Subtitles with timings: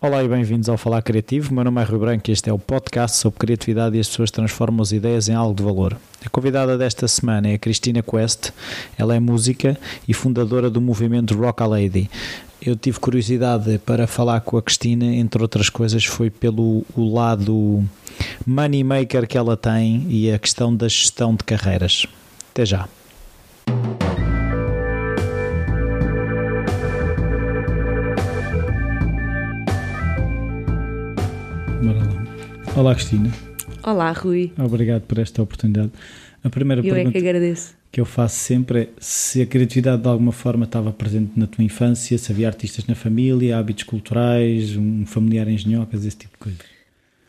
[0.00, 1.52] Olá e bem-vindos ao Falar Criativo.
[1.52, 4.30] Meu nome é Rui Branco e este é o podcast sobre criatividade e as pessoas
[4.30, 5.98] transformam as ideias em algo de valor.
[6.24, 8.52] A convidada desta semana é a Cristina Quest.
[8.96, 9.76] Ela é música
[10.06, 12.08] e fundadora do movimento Rock a Lady.
[12.62, 17.84] Eu tive curiosidade para falar com a Cristina, entre outras coisas, foi pelo o lado
[18.46, 22.06] money maker que ela tem e a questão da gestão de carreiras.
[22.52, 22.88] Até já.
[32.76, 33.30] Olá, Cristina.
[33.82, 34.52] Olá, Rui.
[34.58, 35.90] Obrigado por esta oportunidade.
[36.42, 37.74] A primeira Eu é pergunta que agradeço.
[37.90, 41.64] que eu faço sempre é se a criatividade de alguma forma estava presente na tua
[41.64, 46.38] infância, se havia artistas na família, hábitos culturais, um familiar em engenhocas, esse tipo de
[46.38, 46.58] coisa.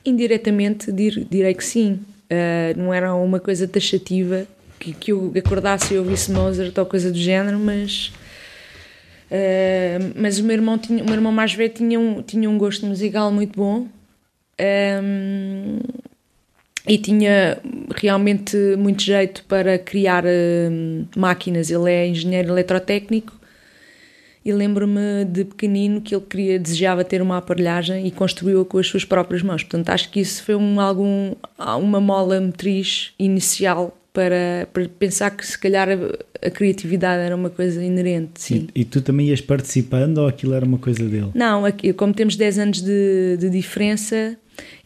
[0.05, 1.99] Indiretamente dir- direi que sim.
[2.29, 4.45] Ah, não era uma coisa taxativa
[4.79, 8.11] que, que eu acordasse e ouvisse Mozart ou coisa do género, mas.
[9.31, 12.57] ah, mas o meu irmão, tinha, o meu irmão mais velho tinha um, tinha um
[12.57, 13.87] gosto musical muito bom
[14.59, 15.79] Ahm,
[16.87, 17.59] e tinha
[17.95, 21.69] realmente muito jeito para criar ahm, máquinas.
[21.69, 23.39] Ele é engenheiro eletrotécnico
[24.43, 28.87] e lembro-me de pequenino que ele queria, desejava ter uma aparelhagem e construiu-a com as
[28.87, 29.63] suas próprias mãos.
[29.63, 35.45] Portanto, acho que isso foi um, algum, uma mola motriz inicial para, para pensar que
[35.45, 38.67] se calhar a, a criatividade era uma coisa inerente, sim.
[38.73, 41.29] E, e tu também ias participando ou aquilo era uma coisa dele?
[41.35, 44.37] Não, aqui, como temos 10 anos de, de diferença,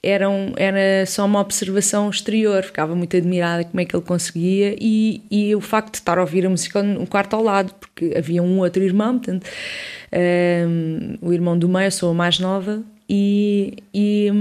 [0.03, 2.61] era, um- era só uma observação exterior.
[2.63, 6.21] Ficava muito admirada como é que ele conseguia e, e o facto de estar a
[6.21, 9.47] ouvir a música no quarto ao lado, porque havia um outro irmão, portanto,
[10.67, 12.81] hum, o irmão do meio, eu sou a mais nova.
[13.09, 14.31] E, e,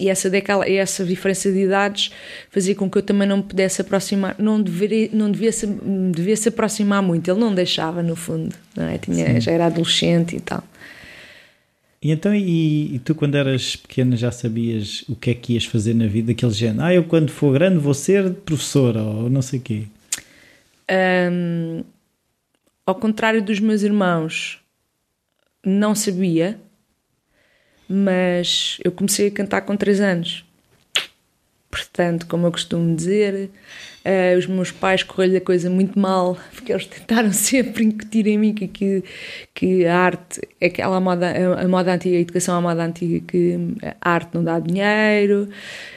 [0.00, 2.10] e essa, decala, essa diferença de idades
[2.50, 5.66] fazia com que eu também não me pudesse aproximar, não, deveria, não devia, se,
[6.14, 7.28] devia se aproximar muito.
[7.30, 8.98] Ele não deixava, no fundo, não é?
[8.98, 10.62] Tinha, já era adolescente e tal.
[12.00, 15.64] E então, e, e tu quando eras pequena já sabias o que é que ias
[15.64, 16.30] fazer na vida?
[16.30, 19.82] Aquele género, ah, eu quando for grande vou ser professora ou não sei o quê.
[20.90, 21.82] Hum,
[22.86, 24.60] ao contrário dos meus irmãos,
[25.66, 26.58] não sabia,
[27.88, 30.47] mas eu comecei a cantar com 3 anos.
[31.78, 33.50] Portanto, como eu costumo dizer,
[34.04, 38.38] eh, os meus pais correram a coisa muito mal, porque eles tentaram sempre incutir em
[38.38, 39.04] mim que, que,
[39.54, 42.84] que a arte é aquela moda, a, a moda antiga, a educação é a moda
[42.84, 43.58] antiga, que
[44.00, 45.48] a arte não dá dinheiro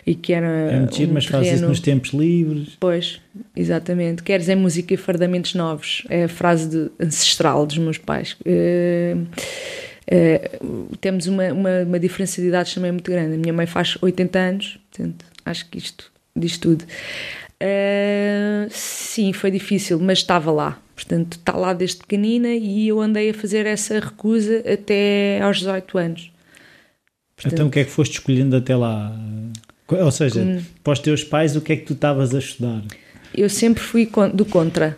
[0.05, 0.47] e que era.
[0.47, 2.77] É mentir, um mas fazes isso terreno- nos tempos livres.
[2.79, 3.21] Pois,
[3.55, 4.23] exatamente.
[4.23, 6.03] Queres é música e fardamentos novos.
[6.09, 8.35] É a frase de- ancestral dos meus pais.
[8.45, 9.15] Eh,
[10.07, 10.59] eh,
[10.99, 13.35] temos uma, uma, uma diferença de idades também muito grande.
[13.35, 16.85] A minha mãe faz 80 anos, portanto, acho que isto diz tudo.
[17.59, 20.81] Eh, sim, foi difícil, mas estava lá.
[20.95, 25.97] Portanto, está lá desde pequenina e eu andei a fazer essa recusa até aos 18
[25.97, 26.31] anos.
[27.45, 29.15] Então o que é que foste escolhendo até lá?
[29.87, 30.61] Ou seja, Hum.
[30.83, 32.81] para os teus pais, o que é que tu estavas a estudar?
[33.33, 34.97] Eu sempre fui do contra.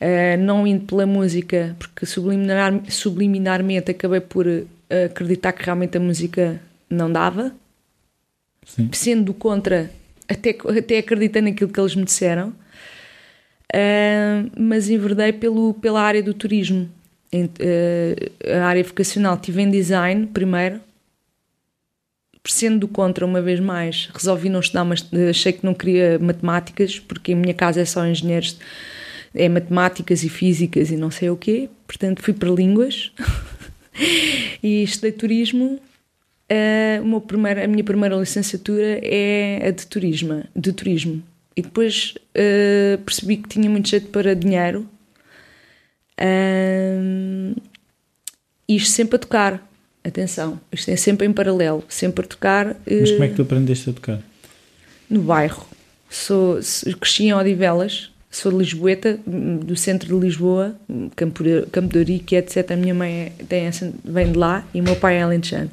[0.00, 4.66] Uh, não indo pela música, porque subliminar, subliminarmente acabei por uh,
[5.04, 7.52] acreditar que realmente a música não dava.
[8.64, 8.88] Sim.
[8.92, 9.90] Sendo do contra,
[10.28, 12.54] até, até acreditando naquilo que eles me disseram.
[13.72, 16.88] Uh, mas enverdei pelo, pela área do turismo.
[17.32, 19.36] Em- uh, a área vocacional.
[19.36, 20.80] Tive em design primeiro,
[22.46, 26.98] sendo do contra uma vez mais, resolvi não estudar, mas achei que não queria matemáticas,
[26.98, 28.58] porque em minha casa é só engenheiros,
[29.34, 33.12] é matemáticas e físicas e não sei o quê, portanto fui para línguas
[34.62, 35.78] e estudei turismo.
[37.02, 41.22] O meu primeiro- a minha primeira licenciatura é a de turismo, de turismo.
[41.56, 44.86] E depois ah, percebi que tinha muito jeito para dinheiro.
[46.18, 47.54] Ah,
[48.68, 49.66] isto sempre a tocar.
[50.02, 53.42] Atenção, isto é sempre em paralelo, sempre a tocar Mas eh, como é que tu
[53.42, 54.18] aprendeste a tocar?
[55.10, 55.66] no bairro.
[56.08, 60.74] Sou, sou- cresci em Odivelas, sou de Lisboeta, do centro de Lisboa,
[61.14, 62.70] Campo de, Campo de Ourique, etc.
[62.70, 63.68] A minha mãe é- tem
[64.04, 65.70] vem de lá e o meu pai é alentejano.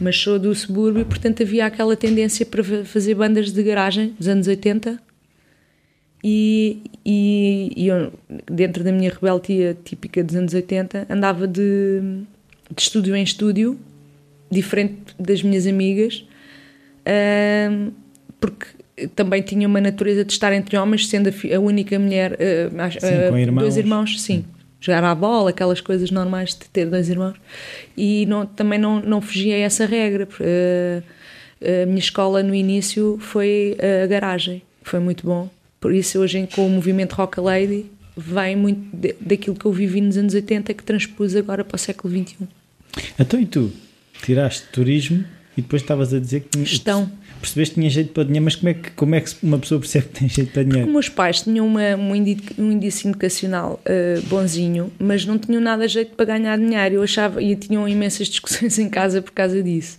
[0.00, 4.28] Mas sou do subúrbio, portanto havia aquela tendência para fa- fazer bandas de garagem dos
[4.28, 4.98] anos 80
[6.22, 8.12] e, e, e eu,
[8.50, 12.00] dentro da minha rebeldia típica dos anos 80, andava de,
[12.74, 13.78] de estúdio em estúdio,
[14.50, 16.24] diferente das minhas amigas,
[18.40, 18.66] porque
[19.14, 22.36] também tinha uma natureza de estar entre homens, sendo a, a única mulher,
[22.78, 23.62] acho- Sim, com irmãos.
[23.62, 24.44] dois irmãos, sim.
[24.80, 27.34] Jogar à bola, aquelas coisas normais de ter dois irmãos.
[27.96, 30.28] E não, também não, não fugia a essa regra.
[30.40, 31.02] ah,
[31.82, 35.50] a minha escola no início foi a garagem, foi muito bom.
[35.80, 37.86] Por isso, hoje, com o movimento Rock a Lady,
[38.16, 41.78] vem muito de- daquilo que eu vivi nos anos 80 que transpus agora para o
[41.78, 42.12] século.
[42.14, 42.36] XXI.
[43.18, 43.72] Então e tu?
[44.22, 45.24] Tiraste turismo
[45.56, 46.64] e depois estavas a dizer que.
[46.64, 47.10] Gestão.
[47.40, 49.80] Percebeste que tinha jeito para dinheiro, mas como é que, como é que uma pessoa
[49.80, 50.86] percebe que tem jeito para dinheiro?
[50.86, 55.60] Porque meus pais tinham uma, um, índice, um índice educacional uh, bonzinho, mas não tinham
[55.60, 56.96] nada jeito para ganhar dinheiro.
[56.96, 59.98] Eu achava, e tinham imensas discussões em casa por causa disso.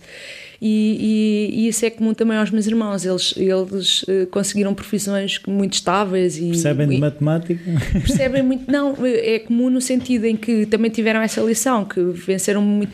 [0.60, 3.06] E, e, e, isso é comum também aos meus irmãos.
[3.06, 7.60] Eles, eles uh, conseguiram profissões muito estáveis e percebem de matemática.
[7.92, 12.60] Percebem muito, não, é comum no sentido em que também tiveram essa lição, que venceram
[12.60, 12.92] muito,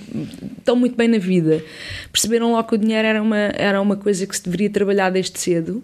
[0.58, 1.60] estão muito bem na vida.
[2.12, 5.36] Perceberam logo que o dinheiro era uma, era uma coisa que se deveria trabalhar desde
[5.36, 5.82] cedo.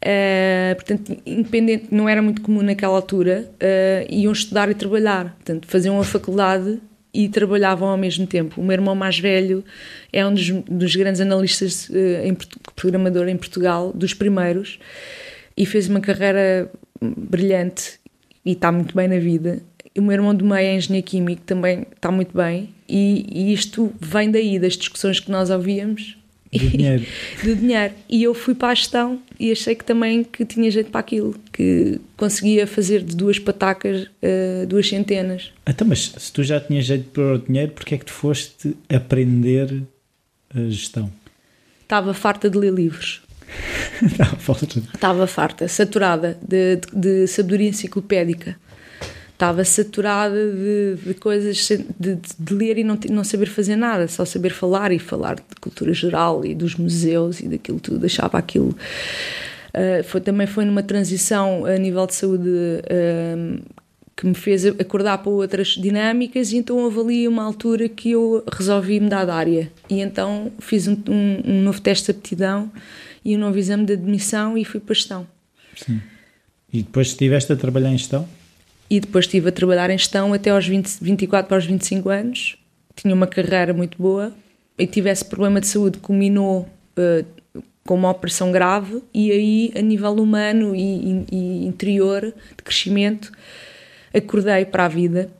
[0.00, 5.34] Uh, portanto, independente, não era muito comum naquela altura, uh, iam estudar e trabalhar.
[5.34, 6.78] Portanto, faziam a faculdade
[7.18, 8.60] e trabalhavam ao mesmo tempo.
[8.60, 9.64] O meu irmão mais velho
[10.12, 12.36] é um dos, dos grandes analistas, uh, em,
[12.76, 14.78] programador em Portugal, dos primeiros,
[15.56, 16.70] e fez uma carreira
[17.02, 17.98] brilhante
[18.44, 19.60] e está muito bem na vida.
[19.96, 23.92] O meu irmão do meio é engenheiro químico, também está muito bem, e, e isto
[24.00, 26.17] vem daí, das discussões que nós ouvíamos
[26.52, 27.04] do dinheiro.
[27.42, 27.94] do dinheiro.
[28.08, 31.34] E eu fui para a gestão e achei que também que tinha jeito para aquilo,
[31.52, 35.52] que conseguia fazer de duas patacas uh, duas centenas.
[35.66, 38.76] Então, mas se tu já tinhas jeito para o dinheiro, porquê é que tu foste
[38.88, 39.82] aprender
[40.54, 41.10] a gestão?
[41.82, 43.22] Estava farta de ler livros.
[44.94, 48.56] Estava farta, saturada de, de, de sabedoria enciclopédica
[49.38, 51.68] estava saturada de, de coisas,
[51.98, 55.42] de, de, ler e não, não saber fazer nada, só saber falar e falar de
[55.60, 58.76] cultura geral e dos museus e daquilo tudo, achava aquilo.
[59.68, 63.62] Uh, foi, também foi numa transição a nível de saúde uh,
[64.16, 68.98] que me fez acordar para outras dinâmicas e então ali uma altura que eu resolvi
[68.98, 72.72] mudar de área e então fiz um, um, um novo teste de aptidão
[73.24, 75.28] e um novo exame de admissão e fui para gestão.
[75.76, 76.00] Sim.
[76.72, 78.28] E depois estiveste a trabalhar em gestão?
[78.90, 82.56] E depois estive a trabalhar em gestão até aos 20, 24 para os 25 anos.
[82.94, 84.32] Tinha uma carreira muito boa
[84.78, 89.80] e tive esse problema de saúde, culminou uh, com uma operação grave e aí, a
[89.80, 93.32] nível humano e, e, interior, de crescimento,
[94.12, 95.30] acordei para a vida.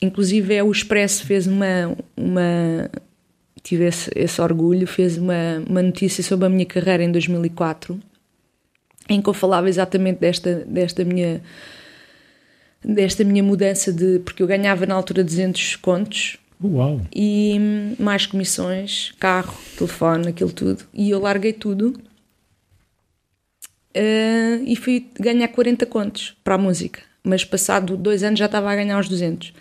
[0.00, 1.96] Inclusive, é, o Expresso fez uma.
[2.16, 2.90] uma
[3.62, 8.00] tive esse, esse orgulho, fez uma, uma notícia sobre a minha carreira em 2004,
[9.08, 11.40] em que eu falava exatamente desta, desta minha
[12.84, 14.18] desta minha mudança de.
[14.20, 16.38] porque eu ganhava na altura 200 contos.
[16.62, 17.00] Uau!
[17.14, 17.56] E
[17.98, 20.84] mais comissões, carro, telefone, aquilo tudo.
[20.94, 22.00] E eu larguei tudo
[23.96, 27.00] uh, e fui ganhar 40 contos para a música.
[27.24, 29.52] Mas passado dois anos já estava a ganhar os 200.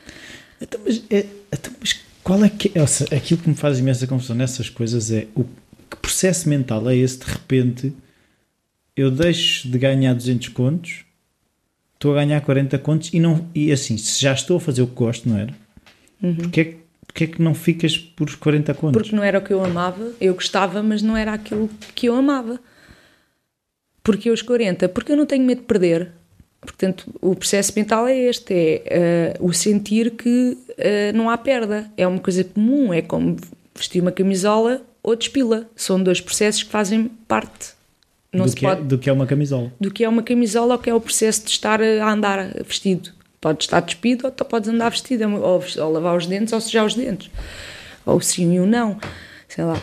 [0.61, 2.85] Então, mas, é, então, mas qual é que é?
[2.85, 6.95] Seja, aquilo que me faz imensa confusão nessas coisas é o que processo mental é
[6.95, 7.93] esse de repente
[8.95, 11.05] eu deixo de ganhar 200 contos
[12.01, 14.87] estou a ganhar 40 contos e, não, e assim, se já estou a fazer o
[14.87, 15.53] que gosto, não era?
[16.21, 16.35] Uhum.
[16.35, 16.75] Porquê, é
[17.05, 18.99] porquê é que não ficas por os 40 contos?
[18.99, 22.15] Porque não era o que eu amava, eu gostava, mas não era aquilo que eu
[22.15, 22.59] amava.
[24.01, 24.89] Porque os 40?
[24.89, 26.11] Porque eu não tenho medo de perder.
[26.59, 31.91] Portanto, o processo mental é este: é uh, o sentir que uh, não há perda.
[31.95, 33.37] É uma coisa comum, é como
[33.75, 35.69] vestir uma camisola ou despila.
[35.75, 37.75] São dois processos que fazem parte
[38.33, 39.71] não do, que é- pode, é, do que é uma camisola.
[39.79, 43.11] Do que é uma camisola ou que é o processo de estar a andar vestido.
[43.39, 46.93] Pode estar despido ou podes andar vestido, ou, ou lavar os dentes ou sujar os
[46.93, 47.29] dentes.
[48.05, 48.99] Ou sim ou não,
[49.47, 49.81] sei lá.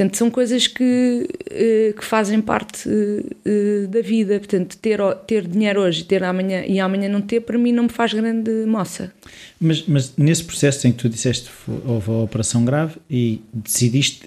[0.00, 4.38] Portanto, são coisas que, eh, que fazem parte eh, da vida.
[4.38, 7.90] Portanto, ter, ter dinheiro hoje ter amanhã, e amanhã não ter, para mim não me
[7.90, 9.12] faz grande moça.
[9.60, 11.50] Mas, mas nesse processo em que tu disseste
[11.84, 14.22] houve a operação grave e decidiste,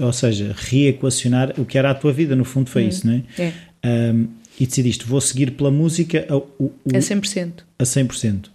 [0.00, 3.12] ou seja, reequacionar o que era a tua vida, no fundo foi hum, isso, não
[3.12, 3.22] é?
[3.38, 3.52] É.
[3.86, 4.26] Um,
[4.58, 7.52] e decidiste, vou seguir pela música a, o, a 100%.
[7.78, 8.46] A 100%.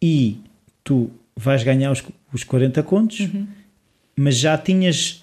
[0.00, 0.36] E
[0.84, 3.18] tu vais ganhar os, os 40 contos.
[3.18, 3.48] Uhum
[4.16, 5.22] mas já tinhas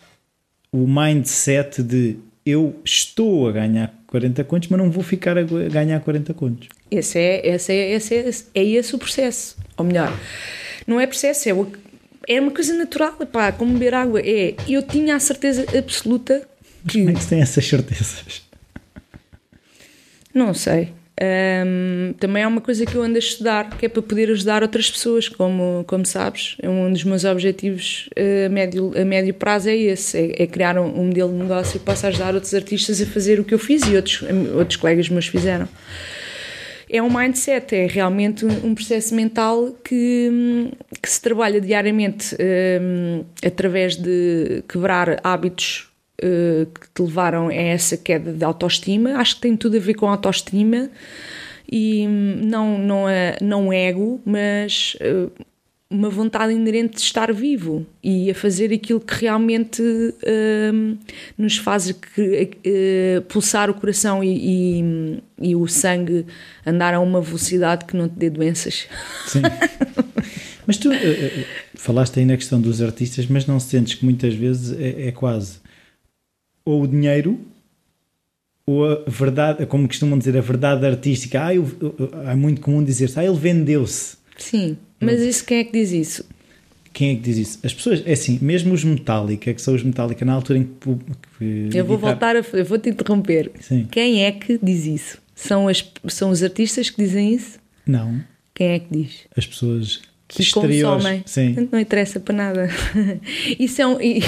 [0.72, 6.00] o mindset de eu estou a ganhar 40 contos, mas não vou ficar a ganhar
[6.00, 6.70] 40 contos.
[6.92, 9.58] Esse é, esse é, esse é, é esse o processo.
[9.78, 10.12] Ou melhor,
[10.86, 11.68] não é processo, é, o,
[12.28, 14.22] é uma coisa natural, pá, como beber água.
[14.22, 16.48] É, eu tinha a certeza absoluta
[16.88, 17.00] que.
[17.00, 18.44] Como é que se tem essas certezas?
[20.34, 20.92] Não sei.
[21.22, 24.64] Um, também é uma coisa que eu ando a estudar, que é para poder ajudar
[24.64, 26.58] outras pessoas, como, como sabes.
[26.64, 28.10] Um dos meus objetivos
[28.46, 31.80] a médio, a médio prazo é esse: é, é criar um, um, modelo de negócio
[31.80, 34.24] que possa ajudar outros artistas a fazer o que eu fiz e outros,
[34.56, 35.68] outros colegas meus fizeram.
[36.90, 43.96] É um mindset, é realmente um processo mental que, que se trabalha diariamente um, através
[43.96, 45.93] de quebrar hábitos
[46.26, 49.18] eh, que te levaram a essa queda de autoestima.
[49.18, 50.90] Acho que tem tudo a ver com autoestima
[51.70, 55.30] e não, não, é, não ego, mas uh,
[55.90, 60.98] uma vontade inerente de estar vivo e a fazer aquilo que realmente uh,
[61.38, 66.26] nos faz que, uh, pulsar o coração e, e, e, o sangue
[66.66, 68.88] andar a uma velocidade que não te dê doenças.
[69.28, 69.42] Sim.
[70.66, 74.80] mas tu uh, falaste aí na questão dos artistas, mas não sentes que muitas vezes
[74.80, 75.62] é, é quase
[76.66, 77.40] ou o dinheiro
[78.66, 81.46] ou a verdade, como costumam dizer, a verdade artística.
[81.46, 84.18] Ah, eu, eu, é muito comum dizer-se, ah, ele vendeu-se.
[84.38, 86.26] Sim, mas isso quem é que diz isso?
[86.94, 87.60] Quem é que diz isso?
[87.64, 91.70] As pessoas, é assim, mesmo os Metallica, que são os Metallica na altura em que.
[91.72, 92.44] que eu vou voltar a.
[92.54, 93.52] Eu vou te interromper.
[93.60, 93.88] Sim.
[93.92, 95.18] Quem é que diz isso?
[95.36, 97.60] São, as, são os artistas que dizem isso?
[97.86, 98.24] Não.
[98.54, 99.22] Quem é que diz?
[99.36, 101.24] As pessoas que consomem.
[101.26, 101.70] Sim.
[101.72, 102.70] Não interessa para nada.
[103.60, 104.00] e são.
[104.04, 104.22] E,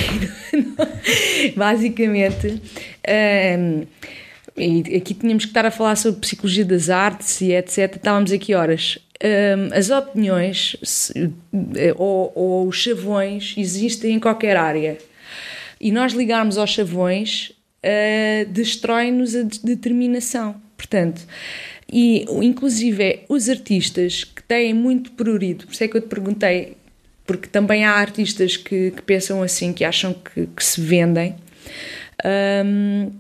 [1.55, 2.61] basicamente.
[3.59, 3.85] Um,
[4.57, 7.95] e aqui tínhamos que estar a falar sobre psicologia das artes e etc.
[7.95, 8.97] Estávamos aqui horas.
[9.23, 10.75] Um, as opiniões
[11.75, 14.97] eh, ou, ou, os chavões existem em qualquer área.
[15.79, 17.51] E nós ligarmos aos chavões
[17.83, 20.55] uh, destrói-nos a determinação.
[20.75, 21.21] Portanto,
[21.91, 26.77] e inclusive os artistas têm muito prurido, por isso é que eu te perguntei,
[27.25, 31.35] porque também há artistas que, que pensam assim, que acham que, que se vendem.
[32.23, 33.11] Um,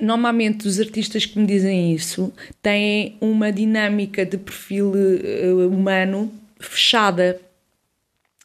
[0.00, 2.32] normalmente os artistas que me dizem isso
[2.62, 7.40] têm uma dinâmica de perfil uh, humano fechada.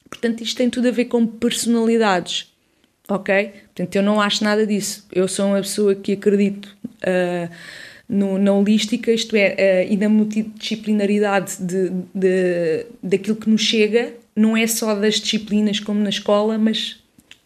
[0.09, 2.51] Portanto, isto tem tudo a ver com personalidades,
[3.07, 3.51] ok?
[3.65, 5.05] Portanto, eu não acho nada disso.
[5.11, 7.53] Eu sou uma pessoa que acredito uh,
[8.09, 14.13] no, na holística, isto é, uh, e na multidisciplinaridade de, de, daquilo que nos chega,
[14.35, 16.99] não é só das disciplinas como na escola, mas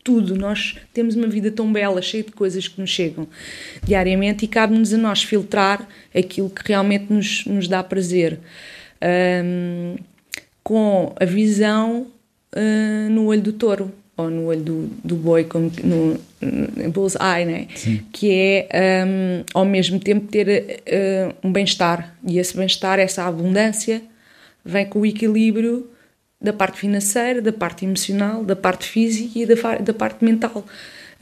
[0.03, 0.35] tudo.
[0.35, 3.27] Nós temos uma vida tão bela, cheia de coisas que nos chegam
[3.83, 8.39] diariamente e cabe-nos a nós filtrar aquilo que realmente nos, nos dá prazer.
[9.43, 9.95] Um,
[10.63, 12.07] com a visão
[12.55, 17.45] uh, no olho do touro ou no olho do, do boi, como no, no bullseye,
[17.45, 17.67] né?
[18.11, 18.31] que
[18.69, 22.15] é um, ao mesmo tempo ter uh, um bem-estar.
[22.25, 24.01] E esse bem-estar, essa abundância,
[24.63, 25.89] vem com o equilíbrio
[26.39, 30.63] da parte financeira, da parte emocional, da parte física e da, da parte mental.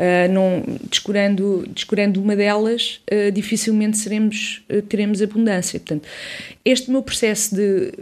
[0.02, 5.80] Uh, não, descurando, descurando uma delas, uh, dificilmente seremos, uh, teremos abundância.
[5.80, 6.08] Portanto,
[6.66, 7.94] este meu processo de,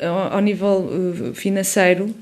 [0.00, 2.14] ao, ao nível financeiro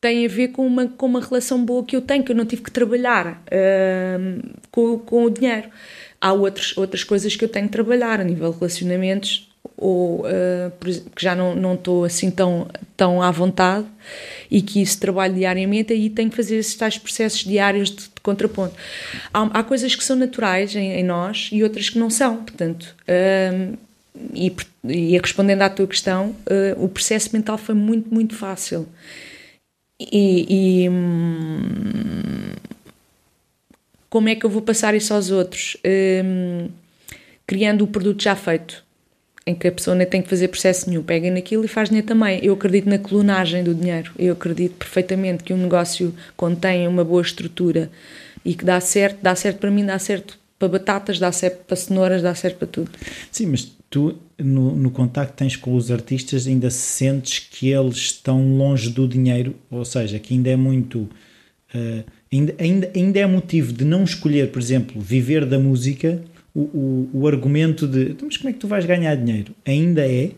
[0.00, 2.44] tem a ver com uma, com uma relação boa que eu tenho, que eu não
[2.44, 3.42] tive que trabalhar
[4.70, 5.68] com, com o dinheiro.
[6.20, 10.94] Há outros, outras coisas que eu tenho que trabalhar a nível de relacionamentos ou uh,
[11.14, 13.86] que já não, não estou assim tão, tão à vontade
[14.50, 18.20] e que isso trabalho diariamente, aí tenho que fazer esses tais processos diários de, de
[18.22, 18.74] contraponto.
[19.32, 22.94] Há, há, coisas que são naturais em, em, nós e outras que não são, portanto.
[23.02, 23.78] Uh,
[24.34, 28.86] e, e, respondendo à tua questão, uh, o processo mental foi muito, muito fácil.
[30.00, 32.52] E, e hum,
[34.08, 35.76] como é que eu vou passar isso aos outros?
[36.24, 36.68] Hum,
[37.46, 38.84] criando o produto já feito
[39.46, 42.06] em que a pessoa nem tem que fazer processo nenhum, pega naquilo e faz dinheiro
[42.06, 42.38] também.
[42.44, 47.22] Eu acredito na clonagem do dinheiro, eu acredito perfeitamente que um negócio contém uma boa
[47.22, 47.90] estrutura
[48.44, 51.76] e que dá certo, dá certo para mim, dá certo para batatas, dá certo para
[51.76, 52.90] cenouras, dá certo para tudo.
[53.32, 57.96] Sim, mas tu no, no contacto que tens com os artistas ainda sentes que eles
[57.96, 61.08] estão longe do dinheiro, ou seja, que ainda é muito.
[61.74, 66.22] Uh, ainda, ainda, ainda é motivo de não escolher, por exemplo, viver da música
[66.54, 69.54] o, o, o argumento de então, mas como é que tu vais ganhar dinheiro?
[69.64, 70.32] Ainda é?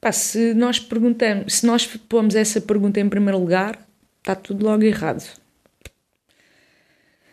[0.00, 3.84] Pá, se nós perguntamos, se nós pomos essa pergunta em primeiro lugar,
[4.18, 5.24] está tudo logo errado.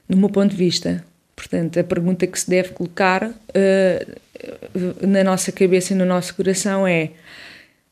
[0.09, 1.05] Do meu ponto de vista.
[1.35, 6.87] Portanto, a pergunta que se deve colocar uh, na nossa cabeça e no nosso coração
[6.87, 7.11] é: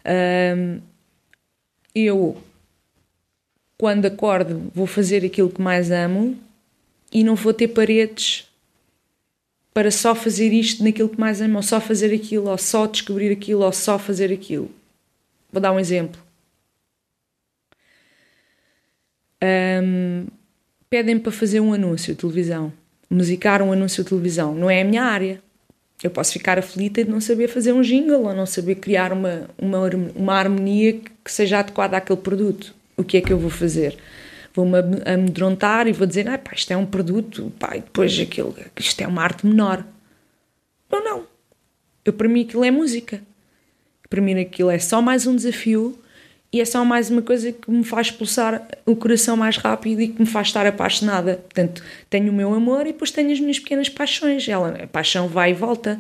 [0.06, 0.82] uh,
[1.94, 2.42] eu,
[3.78, 6.38] quando acordo, vou fazer aquilo que mais amo
[7.12, 8.48] e não vou ter paredes
[9.74, 13.32] para só fazer isto naquilo que mais amo, ou só fazer aquilo, ou só descobrir
[13.32, 14.70] aquilo, ou só fazer aquilo.
[15.52, 16.22] Vou dar um exemplo.
[19.44, 20.28] Um,
[20.90, 22.72] pedem para fazer um anúncio de televisão,
[23.14, 24.54] musicar um anúncio de televisão.
[24.54, 25.42] Não é a minha área.
[26.02, 29.50] Eu posso ficar aflita de não saber fazer um jingle ou não saber criar uma,
[29.58, 30.94] uma, uma harmonia
[31.24, 32.74] que seja adequada àquele produto.
[32.98, 33.98] O que é que eu vou fazer?
[34.54, 38.56] vou-me amedrontar e vou dizer, ah, pá, isto é um produto, pá, e depois aquilo,
[38.78, 39.84] isto é uma arte menor.
[40.92, 41.24] Não, não.
[42.06, 43.22] Eu, para mim aquilo é música.
[44.10, 45.98] Para mim aquilo é só mais um desafio
[46.54, 50.10] e é só mais uma coisa que me faz pulsar o coração mais rápido e
[50.10, 51.38] que me faz estar apaixonada.
[51.38, 54.48] Portanto, tenho o meu amor e depois tenho as minhas pequenas paixões.
[54.48, 56.00] Ela, a paixão vai e volta.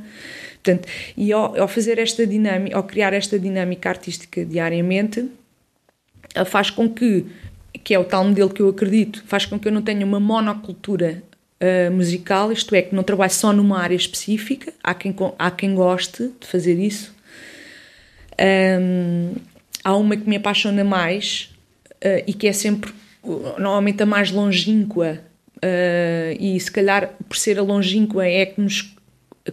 [0.63, 5.27] Portanto, e ao, ao fazer esta dinâmica, ao criar esta dinâmica artística diariamente,
[6.45, 7.25] faz com que,
[7.83, 10.19] que é o tal modelo que eu acredito, faz com que eu não tenha uma
[10.19, 11.23] monocultura
[11.59, 15.73] uh, musical, isto é, que não trabalhe só numa área específica, há quem, há quem
[15.73, 17.11] goste de fazer isso.
[18.39, 19.33] Um,
[19.83, 21.53] há uma que me apaixona mais
[21.95, 22.91] uh, e que é sempre,
[23.23, 25.19] normalmente, a mais longínqua,
[25.57, 28.95] uh, e se calhar por ser a longínqua é que nos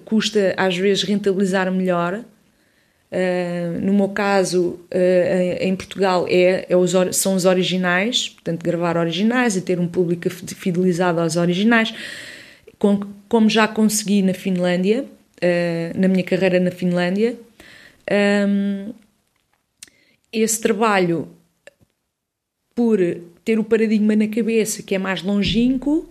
[0.05, 2.23] custa às vezes rentabilizar melhor.
[3.13, 8.97] Uh, no meu caso, uh, em Portugal, é, é os, são os originais, portanto, gravar
[8.97, 11.93] originais e ter um público fidelizado aos originais,
[12.79, 17.35] com, como já consegui na Finlândia, uh, na minha carreira na Finlândia.
[18.49, 18.93] Um,
[20.33, 21.29] esse trabalho,
[22.75, 22.99] por
[23.45, 26.09] ter o paradigma na cabeça que é mais longínquo,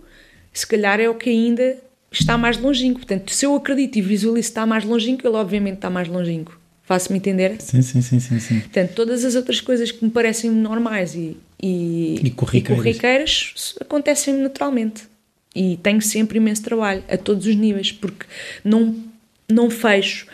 [0.52, 1.78] se calhar é o que ainda
[2.10, 3.00] está mais longínquo.
[3.00, 6.58] Portanto, se eu acredito e visualizo que está mais longínquo, ele obviamente está mais longínquo.
[6.84, 7.60] Faço-me entender?
[7.60, 8.60] Sim, sim, sim, sim, sim.
[8.60, 13.74] Portanto, todas as outras coisas que me parecem normais e, e, e corriqueiras, e corriqueiras
[13.80, 15.04] acontecem naturalmente.
[15.54, 18.26] E tenho sempre imenso trabalho, a todos os níveis, porque
[18.64, 18.96] não,
[19.48, 20.26] não fecho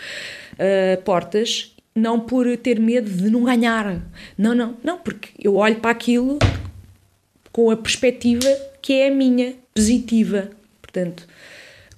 [0.54, 4.02] uh, portas, não por ter medo de não ganhar.
[4.36, 6.38] Não, não, não, porque eu olho para aquilo
[7.50, 8.46] com a perspectiva
[8.82, 10.50] que é a minha, positiva.
[10.82, 11.26] Portanto,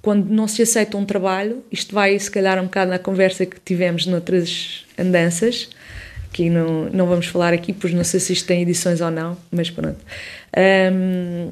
[0.01, 3.61] quando não se aceita um trabalho, isto vai se calhar um bocado na conversa que
[3.61, 5.69] tivemos noutras andanças,
[6.33, 9.37] que não, não vamos falar aqui, pois não sei se isto tem edições ou não,
[9.51, 9.99] mas pronto.
[10.57, 11.51] Um,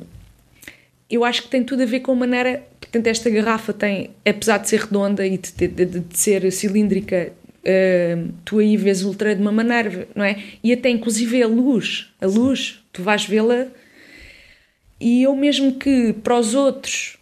[1.10, 2.62] eu acho que tem tudo a ver com a maneira.
[2.80, 7.32] Portanto, esta garrafa tem, apesar de ser redonda e de, de, de, de ser cilíndrica,
[7.66, 10.42] uh, tu aí vês o ultra de uma maneira, não é?
[10.62, 13.66] E até inclusive a luz, a luz, tu vais vê-la.
[15.00, 17.18] E eu mesmo que para os outros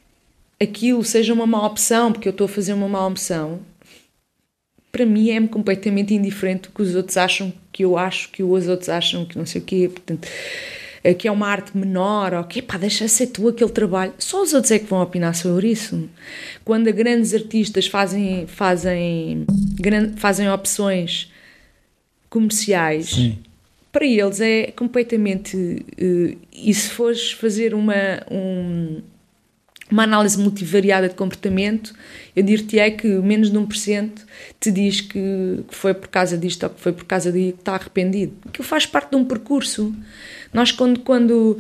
[0.61, 3.61] aquilo seja uma má opção, porque eu estou a fazer uma má opção,
[4.93, 8.69] para mim é-me completamente indiferente o que os outros acham, que eu acho, que os
[8.69, 10.29] outros acham, que não sei o quê, portanto,
[11.13, 14.15] que é uma arte menor, ou que, pá, deixa ser tu aquele trabalho.
[14.19, 16.09] Só os outros é que vão opinar sobre isso.
[16.65, 19.45] Quando grandes artistas fazem, fazem,
[20.17, 21.31] fazem opções
[22.31, 23.39] comerciais, Sim.
[23.93, 25.57] para eles é completamente.
[25.57, 27.95] Uh, e se fores fazer uma.
[28.31, 29.03] Um,
[29.91, 31.95] uma análise multivariada de comportamento,
[32.35, 34.11] eu dir-te-ei que menos de 1%
[34.59, 37.61] te diz que, que foi por causa disto ou que foi por causa de que
[37.61, 38.33] está arrependido.
[38.47, 39.95] Aquilo faz parte de um percurso.
[40.55, 41.59] Nós, quando, quando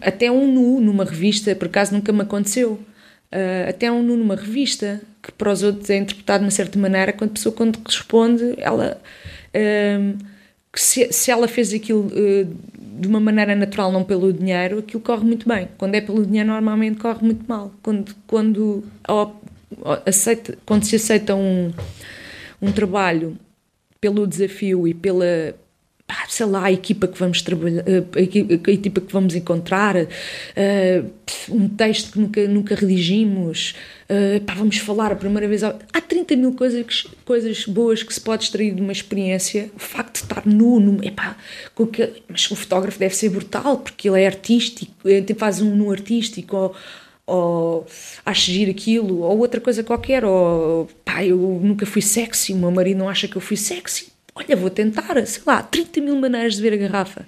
[0.00, 4.36] até um nu numa revista, por acaso nunca me aconteceu, uh, até um nu numa
[4.36, 7.78] revista, que para os outros é interpretado de uma certa maneira, quando a pessoa, quando
[7.84, 9.00] responde, ela.
[9.54, 10.16] Uh,
[10.74, 12.56] se, se ela fez aquilo uh,
[13.00, 15.68] de uma maneira natural, não pelo dinheiro, aquilo corre muito bem.
[15.76, 17.72] Quando é pelo dinheiro, normalmente corre muito mal.
[17.82, 18.84] Quando, quando,
[20.06, 21.72] aceita, quando se aceita um,
[22.60, 23.36] um trabalho
[24.00, 25.54] pelo desafio e pela,
[26.28, 28.20] sei lá, a equipa que vamos trabalhar, a
[28.70, 31.10] equipa que vamos encontrar, uh,
[31.50, 33.74] um texto que nunca, nunca redigimos,
[34.46, 35.62] pá, vamos falar a primeira vez.
[35.62, 39.70] Há 30 mil coisas, coisas boas que se pode extrair de uma experiência.
[39.74, 41.36] O facto de estar nu, nu epá,
[41.74, 44.92] com que, mas o fotógrafo deve ser brutal porque ele é artístico,
[45.36, 46.56] faz um nu artístico.
[46.56, 46.74] Ou,
[47.26, 47.86] ou
[48.24, 52.70] acho giro aquilo, ou outra coisa qualquer, ou pá, eu nunca fui sexy, o meu
[52.70, 56.56] marido não acha que eu fui sexy olha, vou tentar, sei lá, 30 mil maneiras
[56.56, 57.26] de ver a garrafa.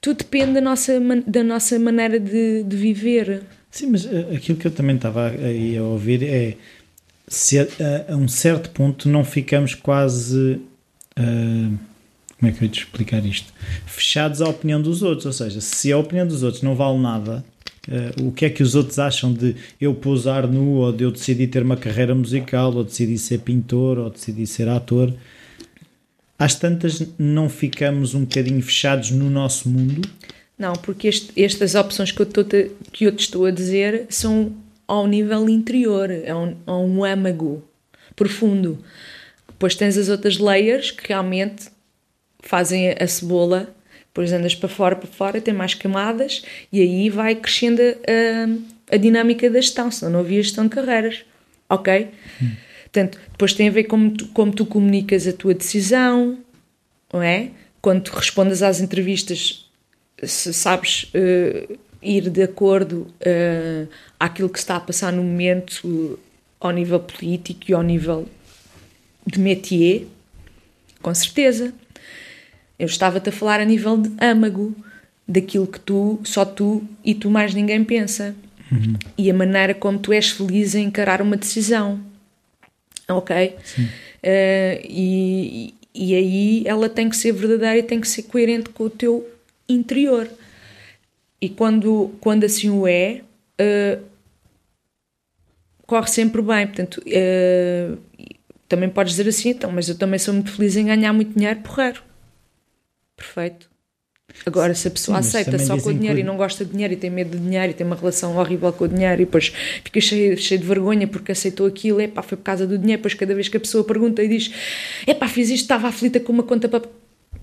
[0.00, 0.92] Tudo depende da nossa,
[1.26, 3.42] da nossa maneira de, de viver.
[3.70, 6.56] Sim, mas uh, aquilo que eu também estava aí a ouvir é
[7.26, 7.62] se a,
[8.08, 10.60] a, a um certo ponto não ficamos quase.
[11.18, 11.76] Uh,
[12.38, 13.52] como é que eu ia te explicar isto?
[13.84, 17.44] Fechados à opinião dos outros, ou seja, se a opinião dos outros não vale nada,
[17.88, 21.10] uh, o que é que os outros acham de eu pousar nu, ou de eu
[21.10, 25.12] decidir ter uma carreira musical, ou decidir ser pintor, ou decidir ser ator,
[26.38, 30.08] às tantas não ficamos um bocadinho fechados no nosso mundo?
[30.58, 32.44] Não, porque este, estas opções que eu, estou,
[32.92, 34.52] que eu te estou a dizer são
[34.86, 37.62] ao nível interior, é um, é um âmago
[38.16, 38.82] profundo.
[39.46, 41.68] Depois tens as outras layers que realmente
[42.40, 43.68] fazem a cebola,
[44.06, 48.96] depois andas para fora, para fora, tem mais camadas e aí vai crescendo a, a
[48.96, 51.24] dinâmica da gestão, senão não havia gestão de carreiras,
[51.68, 52.08] ok?
[52.42, 52.50] Hum.
[52.98, 56.38] Portanto, depois tem a ver como tu, como tu comunicas a tua decisão,
[57.12, 57.50] não é?
[57.80, 59.70] Quando tu respondes às entrevistas,
[60.20, 66.18] se sabes uh, ir de acordo uh, àquilo que está a passar no momento uh,
[66.58, 68.28] ao nível político e ao nível
[69.24, 70.06] de métier,
[71.00, 71.72] com certeza.
[72.76, 74.74] Eu estava-te a falar a nível de âmago,
[75.26, 78.34] daquilo que tu, só tu e tu mais ninguém pensa.
[78.72, 78.94] Uhum.
[79.16, 82.07] E a maneira como tu és feliz em encarar uma decisão
[83.10, 83.56] Ok?
[83.56, 88.84] Uh, e, e aí ela tem que ser verdadeira e tem que ser coerente com
[88.84, 89.28] o teu
[89.68, 90.28] interior.
[91.40, 93.22] E quando, quando assim o é,
[93.60, 94.04] uh,
[95.86, 96.66] corre sempre bem.
[96.66, 97.98] Portanto, uh,
[98.68, 101.60] também podes dizer assim, então, mas eu também sou muito feliz em ganhar muito dinheiro,
[101.60, 102.02] porreiro.
[103.16, 103.67] Perfeito.
[104.46, 106.22] Agora, se a pessoa Sim, aceita só com o dinheiro que...
[106.22, 108.72] e não gosta de dinheiro e tem medo de dinheiro e tem uma relação horrível
[108.72, 109.52] com o dinheiro e depois
[109.84, 113.14] fica cheio, cheio de vergonha porque aceitou aquilo, epá, foi por causa do dinheiro, depois
[113.14, 114.50] cada vez que a pessoa pergunta e diz,
[115.06, 116.82] epá, fiz isto, estava aflita com uma conta para,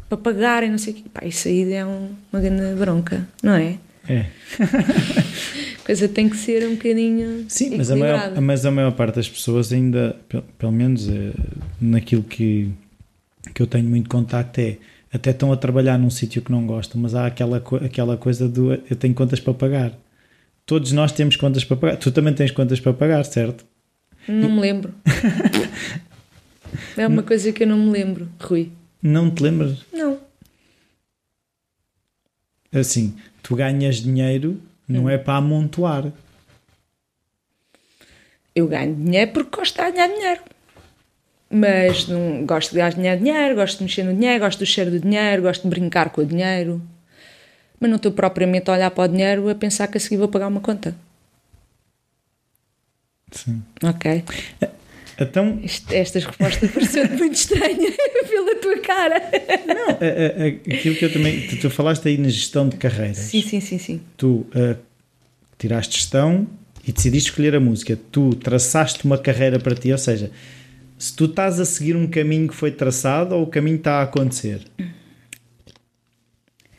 [0.09, 3.27] para pagar e não sei o quê, pá, isso aí é um, uma grande bronca,
[3.43, 3.77] não é?
[4.07, 4.27] É.
[4.59, 7.45] a coisa tem que ser um bocadinho.
[7.47, 10.15] Sim, mas a, maior, mas a maior parte das pessoas ainda,
[10.57, 11.31] pelo menos é,
[11.81, 12.69] naquilo que,
[13.53, 14.77] que eu tenho muito contacto, é
[15.15, 18.73] até estão a trabalhar num sítio que não gostam, mas há aquela, aquela coisa do
[18.73, 19.93] eu tenho contas para pagar.
[20.65, 21.97] Todos nós temos contas para pagar.
[21.97, 23.65] Tu também tens contas para pagar, certo?
[24.27, 24.93] Não me lembro.
[26.97, 28.71] é uma coisa que eu não me lembro, Rui.
[29.01, 29.85] Não te lembras?
[29.93, 30.19] Não.
[32.73, 35.09] Assim, tu ganhas dinheiro, não hum.
[35.09, 36.11] é para amontoar.
[38.53, 40.41] Eu ganho dinheiro porque gosto de ganhar dinheiro
[41.49, 44.99] mas não, gosto de ganhar dinheiro, gosto de mexer no dinheiro, gosto do cheiro do
[44.99, 46.81] dinheiro, gosto de brincar com o dinheiro,
[47.79, 50.27] mas não estou propriamente a olhar para o dinheiro a pensar que a seguir vou
[50.27, 50.95] pagar uma conta.
[53.31, 53.61] Sim.
[53.83, 54.23] Ok.
[55.19, 55.59] Então...
[55.91, 57.91] estas respostas pareceu muito estranha
[58.29, 59.21] pela tua cara.
[59.67, 61.47] Não, a, a, aquilo que eu também.
[61.47, 63.17] Tu, tu, falaste aí na gestão de carreiras.
[63.17, 63.77] Sim, sim, sim.
[63.77, 64.01] sim.
[64.17, 64.77] Tu uh,
[65.57, 66.47] tiraste gestão
[66.85, 67.97] e decidiste escolher a música.
[68.11, 70.31] Tu traçaste uma carreira para ti, ou seja,
[70.97, 74.03] se tu estás a seguir um caminho que foi traçado ou o caminho está a
[74.03, 74.61] acontecer.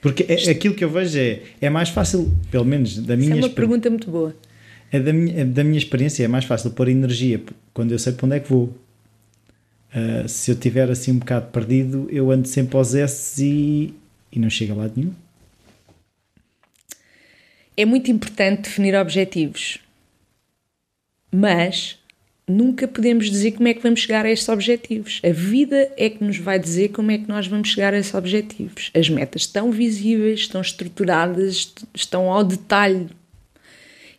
[0.01, 3.45] Porque é, aquilo que eu vejo é, é mais fácil, pelo menos da minha Isso
[3.45, 4.37] é uma pergunta muito boa.
[4.93, 7.43] É da minha, é da minha experiência, é mais fácil pôr energia
[7.75, 8.75] quando eu sei para onde é que vou.
[9.95, 13.95] Uh, se eu estiver assim um bocado perdido, eu ando sempre aos S e,
[14.31, 15.13] e não chego a lado nenhum.
[17.77, 19.79] É muito importante definir objetivos,
[21.33, 21.99] mas
[22.49, 25.21] nunca podemos dizer como é que vamos chegar a estes objetivos.
[25.25, 28.15] A vida é que nos vai dizer como é que nós vamos chegar a esses
[28.15, 28.91] objetivos.
[28.95, 33.09] As metas estão visíveis, estão estruturadas, estão ao detalhe.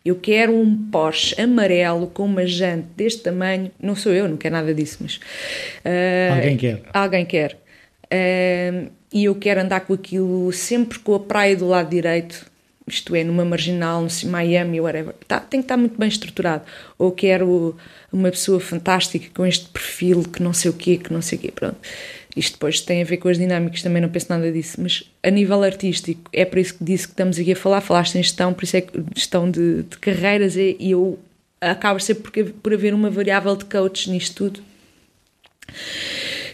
[0.04, 3.70] Eu quero um Porsche amarelo com uma jante deste tamanho.
[3.80, 5.16] Não sou eu, não quero nada disso, mas.
[5.16, 6.82] Uh, alguém quer.
[6.92, 7.58] Alguém quer.
[8.04, 12.46] Uh, e eu quero andar com aquilo sempre com a praia do lado direito
[12.88, 16.64] isto é, numa marginal, no Miami, whatever, tá, tem que estar muito bem estruturado.
[16.98, 17.76] Ou quero
[18.12, 21.40] uma pessoa fantástica com este perfil que não sei o quê, que não sei o
[21.40, 21.76] quê, pronto.
[22.36, 25.30] Isto depois tem a ver com as dinâmicas, também não penso nada disso, mas a
[25.30, 28.52] nível artístico, é por isso que disse que estamos aqui a falar, falaste em gestão,
[28.54, 31.18] por isso é que gestão de, de carreiras, e eu
[31.60, 34.62] acaba sempre por, por haver uma variável de coach nisto tudo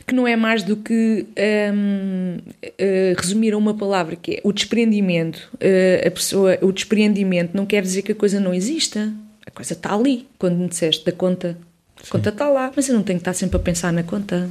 [0.06, 1.26] que não é mais do que
[1.72, 5.48] um, uh, eh, resumir a uma palavra que é o despreendimento.
[5.54, 9.12] Uh, a pessoa, o despreendimento não quer dizer que a coisa não exista.
[9.46, 10.26] A coisa está ali.
[10.38, 11.56] Quando me disseste da conta,
[11.96, 12.10] a Sim.
[12.10, 14.50] conta está lá, mas eu não tenho que estar sempre a pensar na conta.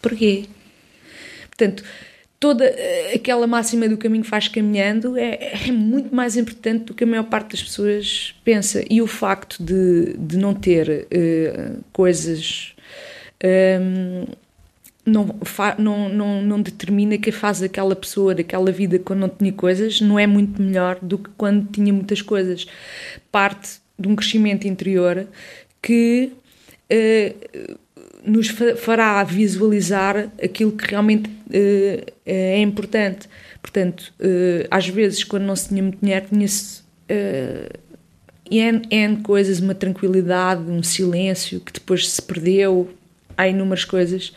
[0.00, 0.46] Porquê?
[1.48, 1.84] Portanto,
[2.40, 7.04] toda eh, aquela máxima do caminho faz caminhando é, é, muito mais importante do que
[7.04, 8.82] a maior parte das pessoas pensa.
[8.88, 12.74] E o facto de, de não ter uh, coisas.
[13.44, 14.24] Um,
[15.06, 20.18] não, não, não, determina que faz aquela pessoa daquela vida quando não tinha coisas não
[20.18, 22.66] é muito melhor do que quando tinha muitas coisas.
[23.30, 25.26] Parte de um crescimento interior
[25.80, 26.32] que
[26.90, 27.78] uh,
[28.24, 33.28] nos fará visualizar aquilo que realmente uh, é importante.
[33.62, 36.82] Portanto, uh, às vezes, quando não se tinha muito dinheiro, tinha-se
[38.50, 42.90] N coisas, uma tranquilidade, um silêncio que depois se perdeu.
[43.36, 44.32] Há inúmeras coisas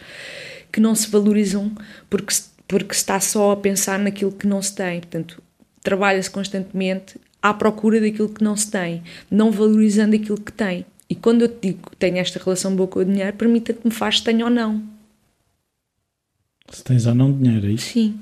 [0.71, 1.71] que não se valorizam
[2.10, 2.34] porque,
[2.67, 4.99] porque se está só a pensar naquilo que não se tem.
[4.99, 5.41] Portanto,
[5.82, 10.86] trabalha-se constantemente à procura daquilo que não se tem, não valorizando aquilo que tem.
[11.10, 13.88] E quando eu te digo que tenho esta relação boa com o dinheiro, permita que
[13.88, 14.84] me faz se tenho ou não.
[16.71, 17.93] Se tens ou não dinheiro, é isso?
[17.93, 18.19] Sim.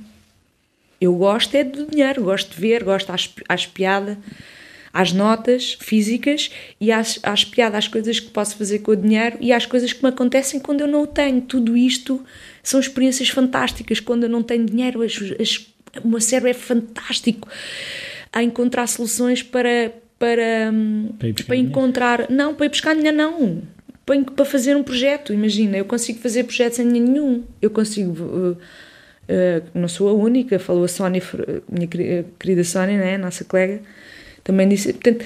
[0.99, 4.17] Eu gosto é do dinheiro, gosto de ver, gosto às, às piada
[4.93, 9.37] às notas físicas e às, às piadas, às coisas que posso fazer com o dinheiro
[9.39, 11.41] e às coisas que me acontecem quando eu não o tenho.
[11.41, 12.23] Tudo isto
[12.63, 13.99] são experiências fantásticas.
[13.99, 15.67] Quando eu não tenho dinheiro, as, as,
[16.03, 17.47] o meu cérebro é fantástico
[18.31, 20.71] a encontrar soluções para, para,
[21.19, 22.17] para, para encontrar.
[22.27, 22.33] Dinheiro.
[22.35, 23.61] Não, para ir buscar dinheiro, não.
[24.05, 25.33] Para, para fazer um projeto.
[25.33, 27.43] Imagina, eu consigo fazer projetos sem nenhum.
[27.61, 28.11] Eu consigo.
[28.23, 28.57] Uh, uh,
[29.73, 31.21] não sou a única, falou a Sónia,
[31.69, 31.87] minha
[32.39, 33.81] querida Sónia, né, nossa colega
[34.47, 34.93] também disse.
[34.93, 35.25] Portanto,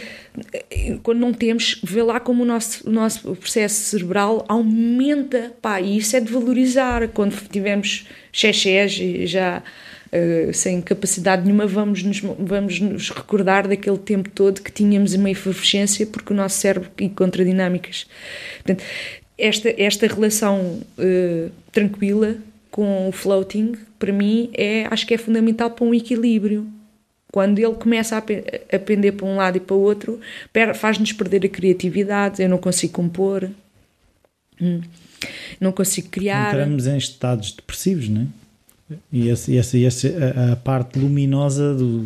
[1.04, 5.98] quando não temos, vê lá como o nosso, o nosso processo cerebral aumenta, pá, e
[5.98, 7.08] isso é de valorizar.
[7.10, 14.00] Quando tivermos xexés e já uh, sem capacidade nenhuma, vamos nos, vamos nos recordar daquele
[14.00, 18.08] tempo todo que tínhamos uma efervescência porque o nosso cérebro e contradinâmicas.
[18.56, 18.84] Portanto,
[19.38, 22.38] esta, esta relação uh, tranquila
[22.72, 26.66] com o floating, para mim, é, acho que é fundamental para um equilíbrio.
[27.32, 30.20] Quando ele começa a, a pender para um lado e para o outro,
[30.76, 32.42] faz-nos perder a criatividade.
[32.42, 33.50] Eu não consigo compor,
[34.62, 34.82] hum,
[35.60, 36.54] não consigo criar.
[36.54, 38.26] Entramos em estados depressivos, não é?
[39.12, 42.06] E, esse, esse, esse, a, a parte luminosa do,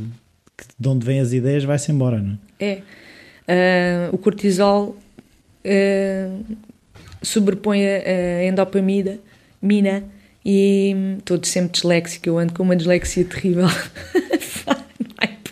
[0.80, 2.82] de onde vêm as ideias vai-se embora, não é?
[3.48, 4.10] É.
[4.12, 4.96] Uh, o cortisol
[5.66, 6.46] uh,
[7.22, 9.18] sobrepõe a, a endopamina
[9.62, 10.04] mina,
[10.46, 13.66] e estou sempre disléxica, eu ando com uma dislexia terrível.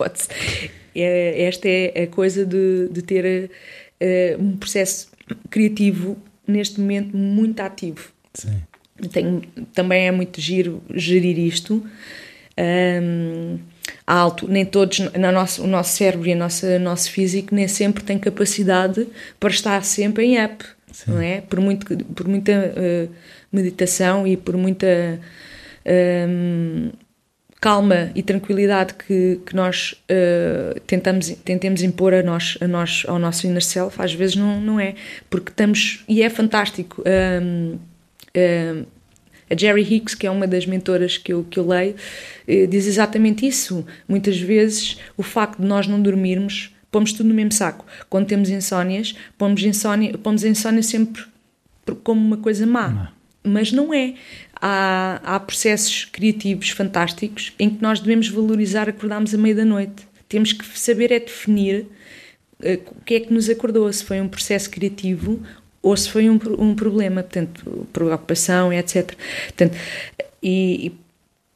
[0.04, 0.28] hipótese.
[0.96, 3.50] É, esta é a coisa de, de ter
[4.02, 5.10] uh, um processo
[5.50, 8.12] criativo neste momento muito ativo.
[8.34, 8.62] Sim.
[9.12, 9.42] Tenho,
[9.74, 11.84] também é muito giro gerir isto.
[12.56, 13.58] Um,
[14.06, 18.04] alto, nem todos, na nosso, o nosso cérebro e o nosso, nosso físico nem sempre
[18.04, 19.08] tem capacidade
[19.40, 21.12] para estar sempre em up, Sim.
[21.12, 21.42] não é?
[21.42, 23.10] Por, muito, por muita uh,
[23.52, 25.20] meditação e por muita
[26.30, 26.92] um,
[27.64, 33.18] calma e tranquilidade que, que nós uh, tentamos, tentemos impor a nós, a nós, ao
[33.18, 34.96] nosso inner self, às vezes não, não é.
[35.30, 36.04] Porque estamos.
[36.10, 37.02] E é fantástico.
[37.08, 37.80] Um,
[38.36, 38.86] um,
[39.50, 42.86] a Jerry Hicks, que é uma das mentoras que eu, que eu leio, uh, diz
[42.86, 43.86] exatamente isso.
[44.10, 47.86] Muitas vezes o facto de nós não dormirmos, pomos tudo no mesmo saco.
[48.10, 51.24] Quando temos insónias, pomos insónia, pomos insónia sempre
[52.04, 52.90] como uma coisa má.
[52.90, 53.08] Não.
[53.54, 54.16] Mas não é
[54.66, 60.08] há, há processos criativos fantásticos em que nós devemos valorizar acordarmos à meia da noite.
[60.30, 61.86] Temos que saber é definir
[62.62, 65.42] uh, o que é que nos acordou, se foi um processo criativo
[65.82, 69.14] ou se foi um, um problema, portanto, preocupação, etc.
[69.48, 69.78] Portanto,
[70.42, 70.94] e, e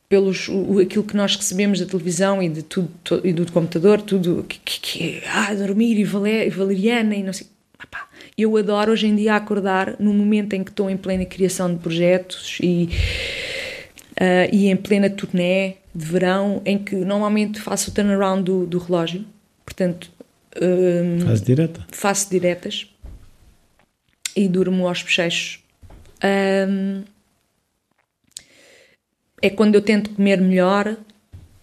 [0.10, 2.92] pelos o, aquilo que nós recebemos da televisão e de tudo,
[3.24, 7.32] e do computador, tudo que, que, que ah, dormir e, Valer, e valeriana e não
[7.32, 7.48] sei,
[8.38, 11.80] eu adoro hoje em dia acordar no momento em que estou em plena criação de
[11.80, 12.90] projetos e,
[14.14, 18.78] uh, e em plena turnê de verão, em que normalmente faço o turnaround do, do
[18.78, 19.26] relógio,
[19.66, 20.12] portanto.
[20.62, 21.88] Um, Faz direta?
[21.92, 22.88] Faço diretas
[24.36, 25.60] e durmo aos bochechos.
[26.24, 27.04] Um,
[29.42, 30.96] é quando eu tento comer melhor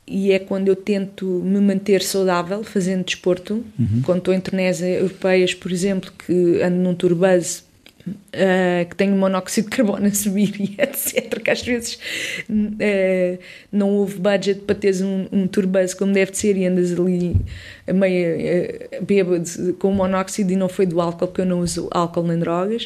[0.06, 3.64] e é quando eu tento me manter saudável fazendo desporto.
[3.78, 4.02] Uhum.
[4.04, 7.62] Quando estou em turnés europeias, por exemplo, que ando num turbase
[8.06, 11.40] uh, que tem o monóxido de carbono a subir e etc.
[11.42, 11.98] Que às vezes
[12.48, 13.38] uh,
[13.72, 17.36] não houve budget para teres um, um turbase como deve ser e andas ali
[17.92, 22.24] meio uh, bêbado com monóxido e não foi do álcool, porque eu não uso álcool
[22.24, 22.84] nem drogas.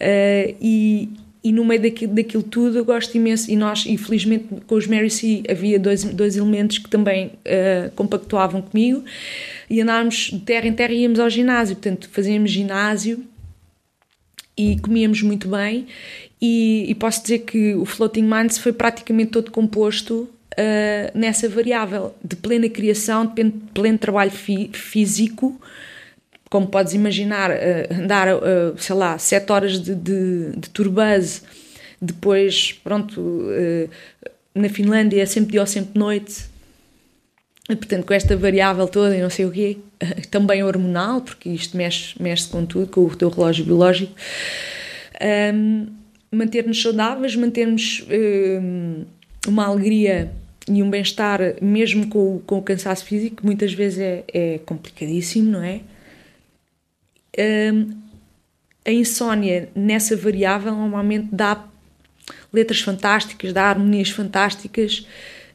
[0.00, 1.10] Uh, e,
[1.46, 5.08] e no meio daquilo, daquilo tudo eu gosto imenso e nós, infelizmente com os Mary
[5.08, 9.04] C havia dois, dois elementos que também uh, compactuavam comigo.
[9.70, 13.22] E andávamos de terra em terra e íamos ao ginásio, portanto fazíamos ginásio
[14.56, 15.86] e comíamos muito bem.
[16.42, 22.12] E, e posso dizer que o Floating Minds foi praticamente todo composto uh, nessa variável
[22.24, 25.60] de plena criação, de pleno trabalho fí físico
[26.50, 31.42] como podes imaginar, uh, andar, uh, sei lá, sete horas de, de, de turbase,
[32.00, 33.90] depois, pronto, uh,
[34.54, 36.44] na Finlândia é sempre dia ou sempre noite,
[37.66, 39.78] portanto, com esta variável toda e não sei o quê,
[40.30, 44.14] também hormonal, porque isto mexe, mexe com tudo, com o teu relógio biológico,
[45.54, 45.86] um,
[46.30, 49.04] manter-nos saudáveis, mantermos um,
[49.48, 50.30] uma alegria
[50.68, 55.50] e um bem-estar, mesmo com, com o cansaço físico, que muitas vezes é, é complicadíssimo,
[55.50, 55.80] não é?
[58.86, 61.66] A insónia nessa variável normalmente dá
[62.52, 65.06] letras fantásticas, dá harmonias fantásticas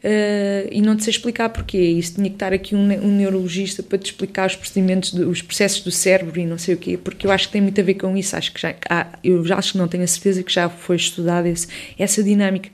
[0.03, 1.77] uh, e não te sei explicar porquê.
[1.77, 5.41] Isso tinha que estar aqui um, um neurologista para te explicar os procedimentos, do, os
[5.41, 7.83] processos do cérebro e não sei o quê, porque eu acho que tem muito a
[7.83, 8.35] ver com isso.
[8.35, 8.75] Acho que já,
[9.23, 11.51] eu já acho que não tenho a certeza que já foi estudada
[11.97, 12.69] essa dinâmica.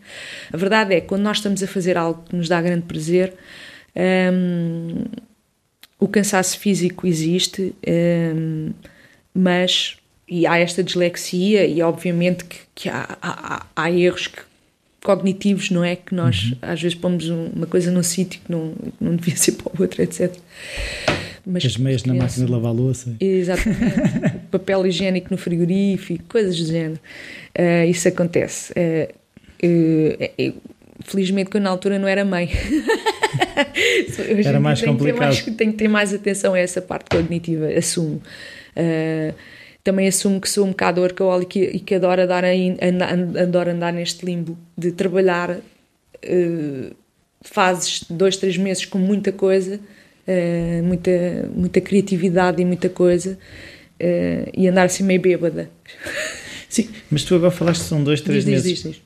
[0.51, 3.33] A verdade é, quando nós estamos a fazer algo que nos dá grande prazer,
[4.33, 5.05] um,
[5.99, 7.73] o cansaço físico existe.
[7.87, 8.71] Um,
[9.37, 9.97] mas
[10.27, 14.41] e há esta dislexia e obviamente que, que há, há, há, erros que,
[15.01, 15.95] cognitivos, não é?
[15.95, 16.57] Que nós uhum.
[16.61, 20.01] às vezes pomos uma coisa num sítio que não, não devia ser para o outro,
[20.01, 20.33] etc.
[21.45, 23.15] Mas As meias na máquina de lavar louça.
[23.21, 24.39] Exatamente.
[24.51, 26.99] Papel higiênico no frigorífico, coisas do género.
[27.57, 28.73] Uh, isso acontece.
[28.73, 29.13] Uh,
[29.63, 30.61] uh,
[31.05, 32.49] felizmente que eu na altura não era mãe.
[34.43, 35.19] era mais complicado.
[35.19, 38.21] Mais, tenho que ter mais atenção a essa parte cognitiva, assumo.
[38.77, 39.33] Uh,
[39.83, 42.43] também assumo que sou um bocado workaholic e que adoro andar,
[43.41, 46.95] adoro andar neste limbo de trabalhar uh,
[47.41, 49.79] fases dois, três meses com muita coisa,
[50.27, 53.37] uh, muita, muita criatividade e muita coisa
[54.55, 55.71] e andar assim meio bêbada.
[56.69, 58.69] Sim, mas tu agora falaste que são dois, três diz, meses.
[58.69, 59.01] Diz, diz, diz.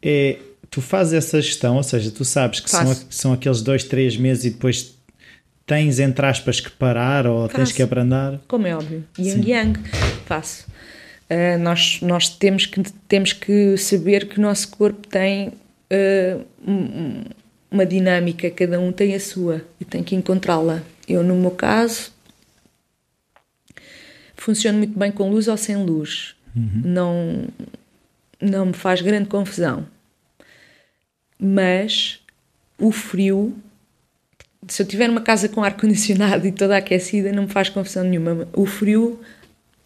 [0.00, 0.38] É,
[0.70, 4.44] tu fazes essa gestão, ou seja, tu sabes que são, são aqueles dois, três meses
[4.44, 4.97] e depois
[5.68, 7.56] tens, entre aspas, que parar ou Faço.
[7.56, 8.40] tens que abrandar?
[8.48, 9.04] Como é óbvio.
[9.18, 9.50] Yang Sim.
[9.50, 9.80] Yang,
[10.24, 10.66] faço.
[11.30, 15.48] Uh, nós nós temos, que, temos que saber que o nosso corpo tem
[15.92, 16.44] uh,
[17.70, 20.82] uma dinâmica, cada um tem a sua e tem que encontrá-la.
[21.06, 22.12] Eu, no meu caso,
[24.34, 26.34] funciono muito bem com luz ou sem luz.
[26.56, 26.82] Uhum.
[26.82, 27.44] Não,
[28.40, 29.86] não me faz grande confusão.
[31.38, 32.20] Mas
[32.78, 33.54] o frio,
[34.68, 38.46] se eu tiver uma casa com ar-condicionado e toda aquecida, não me faz confusão nenhuma.
[38.52, 39.18] O frio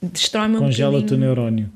[0.03, 1.71] destrói-me um Congela-te o neurónio.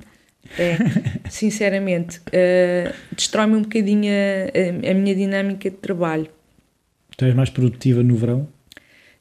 [0.59, 0.77] É,
[1.31, 6.29] sinceramente, uh, destrói-me um bocadinho a, a, a, minha dinâmica de trabalho.
[7.17, 8.49] Tu és mais produtiva no verão?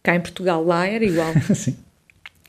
[0.04, 1.34] Cá em Portugal, lá era igual.
[1.54, 1.76] Sim.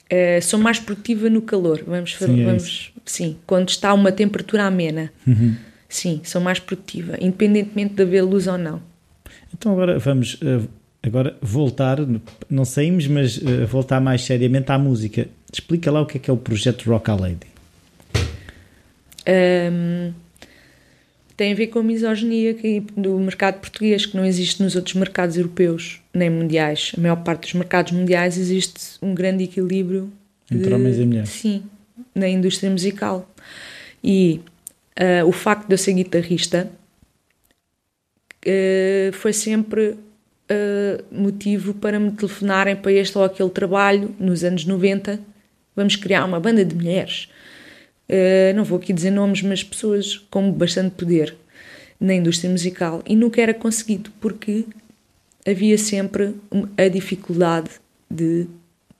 [0.06, 1.82] Uh, sou mais produtiva no calor.
[1.84, 5.12] Vamos, sim, é vamos sim, quando está uma temperatura amena.
[5.26, 5.56] Uhum.
[5.88, 8.80] Sim, sou mais produtiva, independentemente de haver luz ou não.
[9.52, 10.68] Então agora vamos uh,
[11.08, 11.98] agora voltar,
[12.50, 15.28] não saímos, mas uh, voltar mais seriamente à música.
[15.52, 17.46] Explica lá o que é que é o projeto Rock a Lady.
[19.28, 20.12] Um,
[21.36, 24.94] tem a ver com a misoginia que, do mercado português, que não existe nos outros
[24.94, 26.92] mercados europeus nem mundiais.
[26.96, 30.10] A maior parte dos mercados mundiais existe um grande equilíbrio
[30.50, 31.28] entre de, homens e mulheres.
[31.28, 31.62] Sim,
[32.14, 33.28] na indústria musical.
[34.02, 34.40] E
[34.98, 36.70] uh, o facto de eu ser guitarrista
[38.46, 39.96] uh, foi sempre
[40.50, 45.20] uh, motivo para me telefonarem para este ou aquele trabalho nos anos 90.
[45.74, 47.28] Vamos criar uma banda de mulheres.
[48.54, 51.36] não vou aqui dizer nomes, mas pessoas com bastante poder
[52.00, 53.02] na indústria musical.
[53.06, 54.64] E nunca era conseguido, porque
[55.46, 56.34] havia sempre
[56.76, 57.70] a dificuldade
[58.10, 58.46] de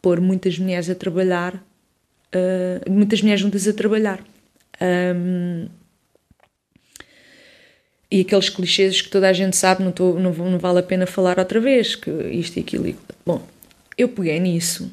[0.01, 4.23] pôr muitas mulheres a trabalhar, uh, muitas mulheres juntas a trabalhar.
[4.81, 5.69] Um,
[8.11, 11.07] e aqueles clichês que toda a gente sabe, não, tô, não, não, vale a pena
[11.07, 12.95] falar outra vez, que isto e aquilo.
[13.25, 13.45] Bom,
[13.99, 14.91] eu peguei nisso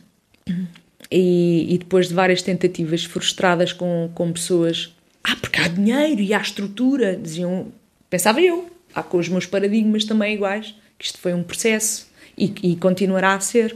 [1.12, 6.34] e, e depois de várias tentativas frustradas com, com pessoas, ah, porque há dinheiro e
[6.34, 7.72] há estrutura, diziam,
[8.10, 12.54] pensava eu, há com os meus paradigmas também iguais, que isto foi um processo e,
[12.64, 13.76] e continuará a ser.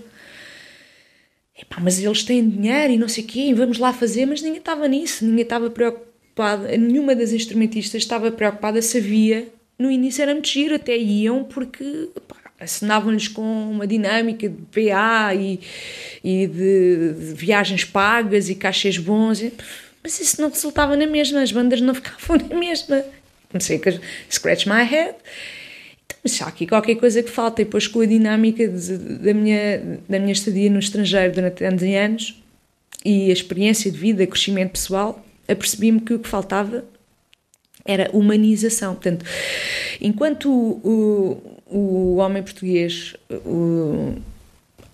[1.60, 4.60] Epá, mas eles têm dinheiro e não sei o quê, vamos lá fazer, mas ninguém
[4.60, 5.70] estava nisso, ninguém estava
[6.38, 9.48] preocupada, nenhuma das instrumentistas estava preocupada, sabia,
[9.78, 12.10] no início era muito giro, até iam porque
[12.60, 15.60] assinavam-lhes com uma dinâmica de PA e,
[16.24, 19.44] e de, de, viagens pagas e cachês bons,
[20.04, 23.04] mas isso não resultava na mesma, as bandas não ficavam na mesma.
[23.52, 23.82] Não sei,
[24.30, 25.16] scratch my head
[26.24, 27.62] mas há aqui qualquer coisa que falta.
[27.62, 31.82] E depois com a dinâmica de, da, minha, da minha estadia no estrangeiro durante anos
[31.82, 32.44] e anos
[33.06, 36.84] e a experiência de vida, crescimento pessoal, apercebi-me que o que faltava
[37.86, 38.96] era humanização.
[38.96, 39.26] Portanto,
[40.02, 44.16] enquanto o, o, o homem português o,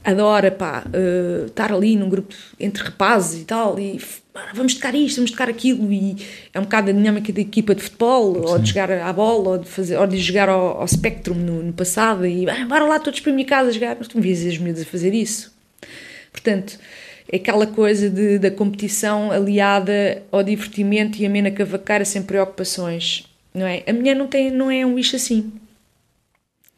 [0.04, 4.00] adora pá, uh, estar ali num grupo entre rapazes e tal, e
[4.54, 6.18] vamos tocar isto, vamos tocar aquilo, e
[6.54, 8.52] é um bocado a dinâmica da equipa de futebol, Sim.
[8.52, 11.64] ou de jogar à bola, ou de, fazer, ou de jogar ao, ao Spectrum no,
[11.64, 14.24] no, passado, e ah, bora lá todos para a minha casa jogar, mas tu me
[14.24, 15.54] vias as miúdas a fazer isso.
[16.32, 16.78] Portanto,
[17.34, 23.66] aquela coisa de, da competição aliada ao divertimento e a mena cavacara sem preocupações, não
[23.66, 23.84] é?
[23.88, 25.52] A mulher não, tem, não é um bicho assim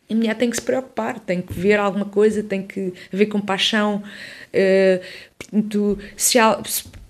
[0.10, 4.04] a mulher tem que se preocupar, tem que ver alguma coisa, tem que haver compaixão.
[4.54, 5.04] Uh,
[5.38, 6.38] portanto, se,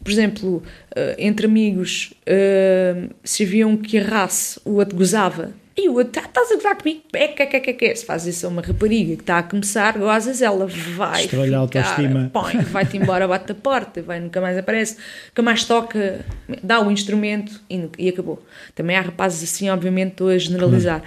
[0.04, 5.90] por exemplo, uh, entre amigos, uh, se havia um que errasse, o outro gozava, e
[5.90, 7.02] o outro, tá, estás a gozar comigo?
[7.14, 7.96] É, que, que, que, que.
[7.96, 11.24] Se faz isso a uma rapariga que está a começar, gozas, ela vai.
[11.24, 12.32] Destrói a autoestima.
[12.72, 14.98] Vai-te embora, bate a porta, vai, nunca mais aparece,
[15.28, 16.26] nunca mais toca,
[16.64, 18.42] dá o instrumento e, e acabou.
[18.74, 21.04] Também há rapazes assim, obviamente, estou a generalizar.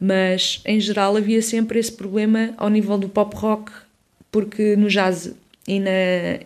[0.00, 3.70] Mas, em geral, havia sempre esse problema ao nível do pop rock,
[4.32, 5.32] porque no jazz
[5.64, 5.90] e, na,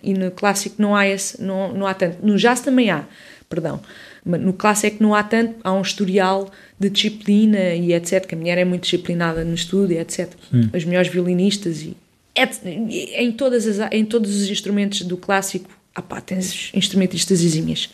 [0.02, 2.18] e no clássico não há esse, não, não há tanto.
[2.22, 3.04] No jazz também há,
[3.52, 3.80] perdão.
[4.24, 6.50] No clássico é que não há tanto, há um historial
[6.80, 8.24] de disciplina e etc.
[8.24, 10.30] Que a mulher é muito disciplinada no estudo e etc.
[10.50, 10.70] Sim.
[10.72, 11.96] As melhores violinistas e
[12.64, 17.90] em, todas as, em todos os instrumentos do clássico, ah pá, tens instrumentistas exímias.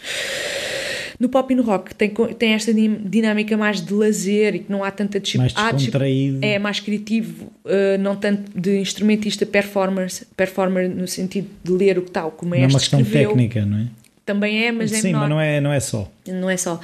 [1.19, 4.85] No pop e no rock tem, tem esta dinâmica mais de lazer e que não
[4.85, 5.53] há tanta disciplina.
[5.61, 6.39] Mais descontraído.
[6.43, 10.07] É mais criativo, uh, não tanto de instrumentista performer,
[10.37, 13.31] performer no sentido de ler o que tal, como é é uma questão escreveu.
[13.31, 13.87] técnica, não é?
[14.29, 16.07] Também é, mas Sim, é Sim, mas não é, não é só.
[16.27, 16.79] Não é só.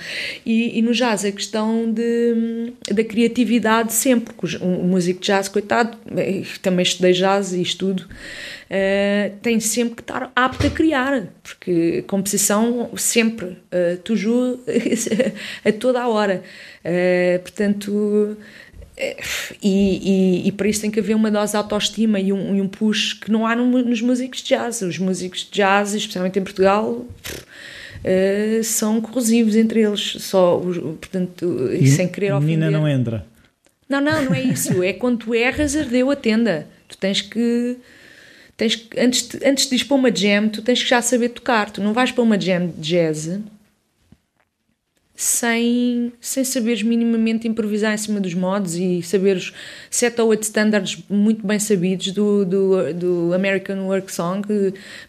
[0.46, 5.26] E, e no jazz a questão de, da criatividade sempre, porque o, o músico de
[5.26, 10.70] jazz, coitado, eh, também estudei jazz e estudo, uh, tem sempre que estar apto a
[10.70, 14.60] criar, porque composição sempre, uh, toujours,
[15.62, 16.42] a toda a hora.
[16.82, 18.38] Uh, portanto,
[18.96, 22.60] e, e, e, para isso tem que haver uma dose de autoestima e um, e
[22.60, 24.82] um push que não há no, nos músicos de jazz.
[24.82, 31.88] Os músicos de jazz, especialmente em Portugal, uh, são corrosivos entre eles, só, portanto, e
[31.88, 33.26] sem querer a menina não entra.
[33.88, 34.80] Não, não, não é isso.
[34.82, 36.66] É quando tu erras, ardeu a tenda.
[36.88, 37.76] Tu tens que.
[38.56, 41.30] Tens que antes, de, antes de ir para uma jam, tu tens que já saber
[41.30, 41.70] tocar.
[41.70, 43.40] Tu não vais para uma jam de jazz
[45.16, 49.52] sem, sem saberes minimamente improvisar em cima dos modos e saberes
[49.88, 54.42] sete ou oito standards muito bem sabidos do, do, do American Work Song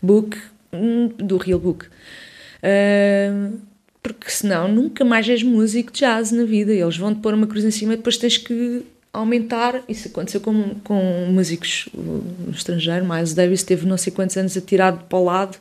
[0.01, 0.38] Book,
[0.72, 1.86] hum, do Real Book.
[1.86, 3.58] Uh,
[4.01, 6.72] porque senão nunca mais és músico de jazz na vida.
[6.72, 9.82] Eles vão-te pôr uma cruz em cima e depois tens que aumentar.
[9.89, 13.03] Isso aconteceu com, com músicos no estrangeiro.
[13.03, 15.58] Miles Davis teve não sei quantos anos atirado para o lado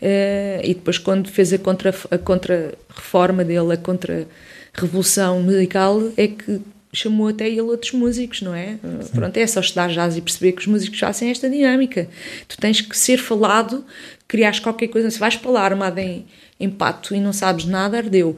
[0.00, 6.60] e depois, quando fez a contra-reforma a contra dele, a contra-revolução musical, é que
[6.92, 8.78] chamou até ele outros músicos, não é?
[9.02, 9.12] Sim.
[9.12, 12.08] Pronto, é só estudar jazz e perceber que os músicos fazem esta dinâmica.
[12.46, 13.84] Tu tens que ser falado,
[14.26, 15.10] criares qualquer coisa.
[15.10, 16.26] Se vais para lá armado em,
[16.58, 18.36] em pato e não sabes nada, ardeu.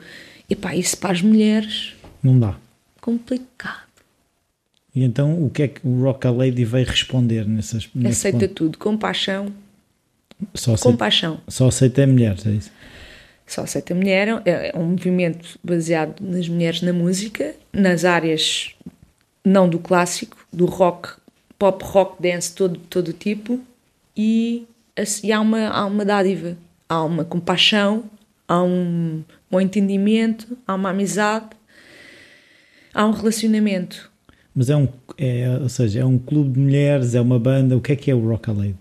[0.48, 1.94] E pá, isso para as mulheres.
[2.22, 2.56] Não dá.
[3.00, 3.88] Complicado.
[4.94, 8.54] E então, o que é que o Rock a Lady veio responder nessas Aceita ponto?
[8.54, 9.52] tudo, com paixão
[10.54, 11.40] só aceita, compaixão.
[11.48, 12.70] Só aceita mulheres, é isso?
[13.46, 18.74] Só aceita mulher, é, é um movimento baseado nas mulheres na música, nas áreas
[19.44, 21.08] não do clássico, do rock,
[21.58, 23.60] pop, rock, dance, todo, todo tipo,
[24.16, 24.66] e,
[25.22, 26.56] e há, uma, há uma dádiva,
[26.88, 28.04] há uma compaixão,
[28.46, 31.50] há um, um entendimento, há uma amizade,
[32.94, 34.10] há um relacionamento.
[34.54, 37.80] Mas é um, é, ou seja, é um clube de mulheres, é uma banda, o
[37.80, 38.76] que é que é o Rock a Lady?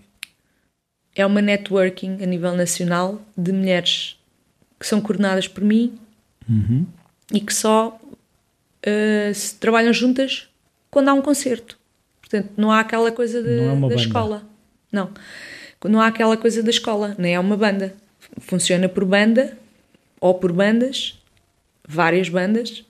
[1.14, 4.16] É uma networking a nível nacional de mulheres
[4.78, 5.98] que são coordenadas por mim
[6.48, 6.86] uhum.
[7.32, 10.48] e que só uh, se trabalham juntas
[10.90, 11.78] quando há um concerto.
[12.20, 14.42] Portanto, não há aquela coisa de, é da escola.
[14.90, 15.10] Não.
[15.84, 17.94] Não há aquela coisa da escola, nem é uma banda.
[18.38, 19.56] Funciona por banda
[20.20, 21.18] ou por bandas,
[21.86, 22.84] várias bandas,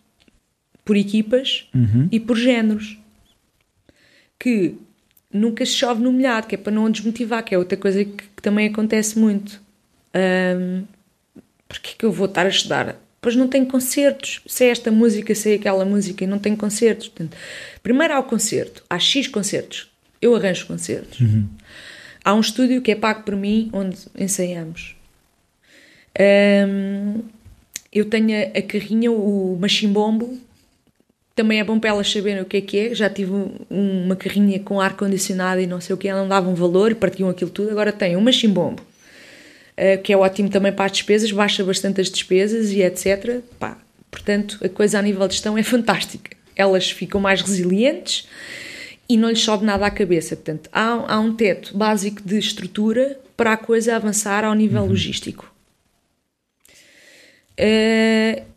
[0.85, 2.09] por equipas uhum.
[2.11, 2.99] e por géneros.
[4.39, 4.77] Que
[5.33, 8.13] nunca se chove no molhado, que é para não desmotivar, que é outra coisa que,
[8.13, 9.61] que também acontece muito.
[10.15, 10.85] Um,
[11.71, 12.97] Porquê que eu vou estar a estudar?
[13.21, 14.41] Pois não tenho concertos.
[14.45, 17.07] Sei esta música, sei aquela música e não tenho concertos.
[17.07, 17.37] Portanto,
[17.81, 19.89] primeiro há o concerto, há X concertos.
[20.21, 21.21] Eu arranjo concertos.
[21.21, 21.49] Uhum.
[22.25, 24.97] Há um estúdio que é pago por mim, onde ensaiamos.
[26.19, 27.23] Um,
[27.93, 30.41] eu tenho a, a carrinha, o machimbombo,
[31.41, 32.95] também é bom para elas saberem o que é que é.
[32.95, 33.33] Já tive
[33.71, 37.31] uma carrinha com ar-condicionado e não sei o que, elas não davam valor e partiam
[37.31, 37.71] aquilo tudo.
[37.71, 38.83] Agora tem uma chimbombo,
[39.75, 43.41] eh, que é ótimo também para as despesas, baixa bastante as despesas e etc.
[43.59, 43.79] Pá,
[44.11, 46.37] portanto, a coisa a nível de gestão é fantástica.
[46.55, 48.29] Elas ficam mais resilientes
[49.09, 50.37] e não lhes sobe nada à cabeça.
[50.37, 54.89] Portanto, há, há um teto básico de estrutura para a coisa avançar ao nível uhum.
[54.89, 55.51] logístico.
[57.59, 58.50] Uh,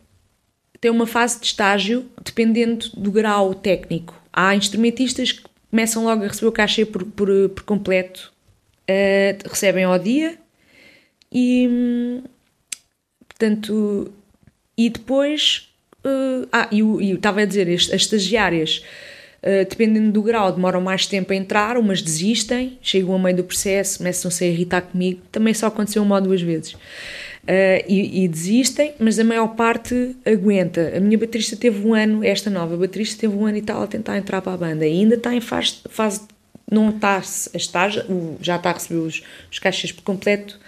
[0.84, 4.22] tem uma fase de estágio dependendo do grau técnico.
[4.30, 8.30] Há instrumentistas que começam logo a receber o cachê por, por, por completo,
[8.82, 10.36] uh, recebem ao dia
[11.32, 12.20] e,
[13.26, 14.12] portanto,
[14.76, 15.70] e depois,
[16.04, 18.84] uh, ah, e, eu estava a dizer, as, as estagiárias,
[19.42, 23.44] uh, dependendo do grau, demoram mais tempo a entrar, umas desistem, chegam a meio do
[23.44, 26.76] processo, começam-se a irritar comigo, também só aconteceu uma ou duas vezes.
[27.44, 30.94] Uh, e, e, desistem, mas a maior parte aguenta.
[30.96, 33.86] A minha baterista teve um ano, esta nova baterista teve um ano e tal a
[33.86, 36.22] tentar entrar para a banda, e ainda está em fase, fase
[36.70, 37.90] não está a estar,
[38.40, 39.22] já está a receber os,
[39.52, 40.58] os caixas por completo,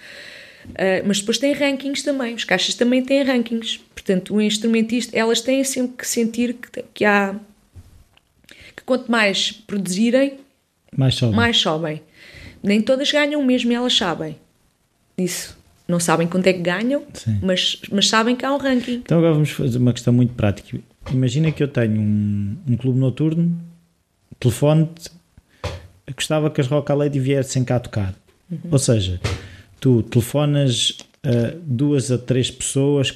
[0.67, 5.41] uh, mas depois tem rankings também, os caixas também têm rankings, portanto o instrumentista, elas
[5.41, 7.35] têm sempre que sentir que, que há,
[8.75, 10.39] que quanto mais produzirem,
[10.95, 11.35] mais sobem.
[11.35, 12.01] mais sobem.
[12.61, 14.35] Nem todas ganham mesmo elas sabem
[15.17, 15.56] isso
[15.87, 17.03] não sabem quanto é que ganham,
[17.41, 18.95] mas, mas sabem que há um ranking.
[18.95, 20.77] Então agora vamos fazer uma questão muito prática.
[21.11, 23.57] Imagina que eu tenho um, um clube noturno,
[24.39, 25.09] telefone-te,
[26.15, 28.13] gostava que as Rock Lady viessem cá tocar.
[28.51, 28.59] Uhum.
[28.71, 29.19] Ou seja,
[29.79, 33.11] tu telefonas a duas a três pessoas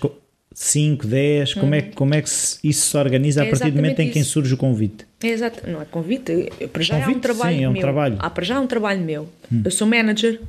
[0.54, 1.54] 5, 10?
[1.54, 4.24] Como, é, como é que isso se organiza a É partir do momento em que
[4.24, 5.06] surge o convite?
[5.24, 7.82] É exato, não é convite, para já é um Convite, trabalho sim, é um meu.
[7.82, 8.16] trabalho.
[8.16, 8.20] Hum.
[8.22, 9.30] Ah, para já é um trabalho meu.
[9.64, 10.42] Eu sou manager,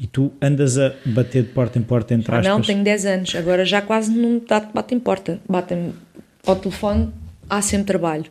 [0.00, 2.56] E tu andas a bater de porta em porta, entre ah, aspas.
[2.56, 5.92] não, tenho 10 anos, agora já quase não dá- batem porta, batem
[6.46, 7.12] ao telefone,
[7.48, 8.24] há sempre trabalho.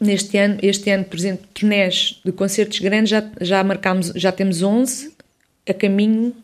[0.00, 4.62] Neste ano, este ano, por exemplo, turnés de concertos grandes, já, já marcámos, já temos
[4.62, 5.12] 11
[5.68, 6.34] a caminho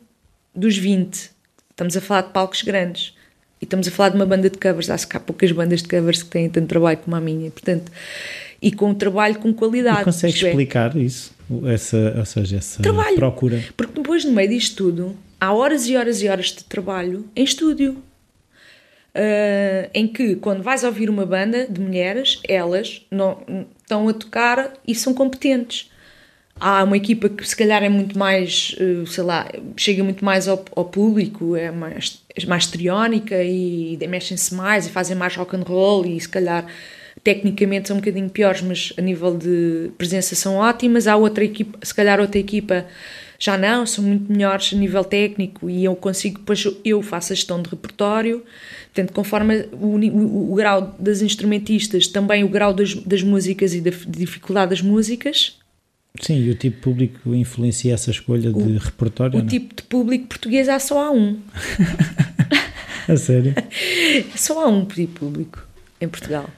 [0.54, 1.30] dos 20.
[1.70, 3.14] Estamos a falar de palcos grandes.
[3.60, 4.90] E estamos a falar de uma banda de covers.
[4.90, 7.50] Acho que há poucas bandas de covers que têm tanto trabalho como a minha.
[7.50, 7.90] Portanto,
[8.64, 10.08] e com um trabalho com qualidade.
[10.08, 11.34] E é, explicar isso?
[11.66, 13.14] Essa, ou seja, essa Trabalho.
[13.16, 13.62] procura?
[13.76, 17.44] Porque depois, no meio disto tudo, há horas e horas e horas de trabalho em
[17.44, 18.02] estúdio.
[19.14, 23.38] Ah, em que, quando vais ouvir uma banda de mulheres, elas não,
[23.82, 25.90] estão a tocar e são competentes.
[26.58, 29.46] Há uma equipa que, se calhar, é muito mais, eh, sei lá,
[29.76, 34.90] chega muito mais ao, ao público, é mais, é mais histriónica e, mexem-se mais e
[34.90, 36.64] fazem mais rock and roll e, se calhar,
[37.24, 41.06] tecnicamente são um bocadinho piores, mas a nível de presença são ótimas.
[41.06, 42.86] Há outra equipa, se calhar outra equipa
[43.38, 47.36] já não, são muito melhores a nível técnico e eu consigo, depois eu faço a
[47.36, 48.44] gestão de repertório.
[48.92, 53.80] Portanto, conforme o, o, o grau das instrumentistas, também o grau das, das músicas e
[53.80, 55.58] da dificuldade das músicas,
[56.20, 59.40] Sim, e o tipo de público influencia essa escolha de repertório?
[59.40, 59.48] o não?
[59.48, 61.40] tipo de público português há só há um.
[63.08, 63.52] A sério?
[64.34, 65.66] Só há um tipo de público
[66.00, 66.48] em Portugal.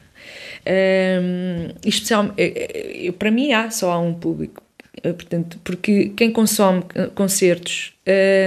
[0.66, 4.62] Hum, especial, eh, eh, para mim há só há um público.
[5.02, 6.82] Eh, Portanto, porque quem consome
[7.14, 7.92] concertos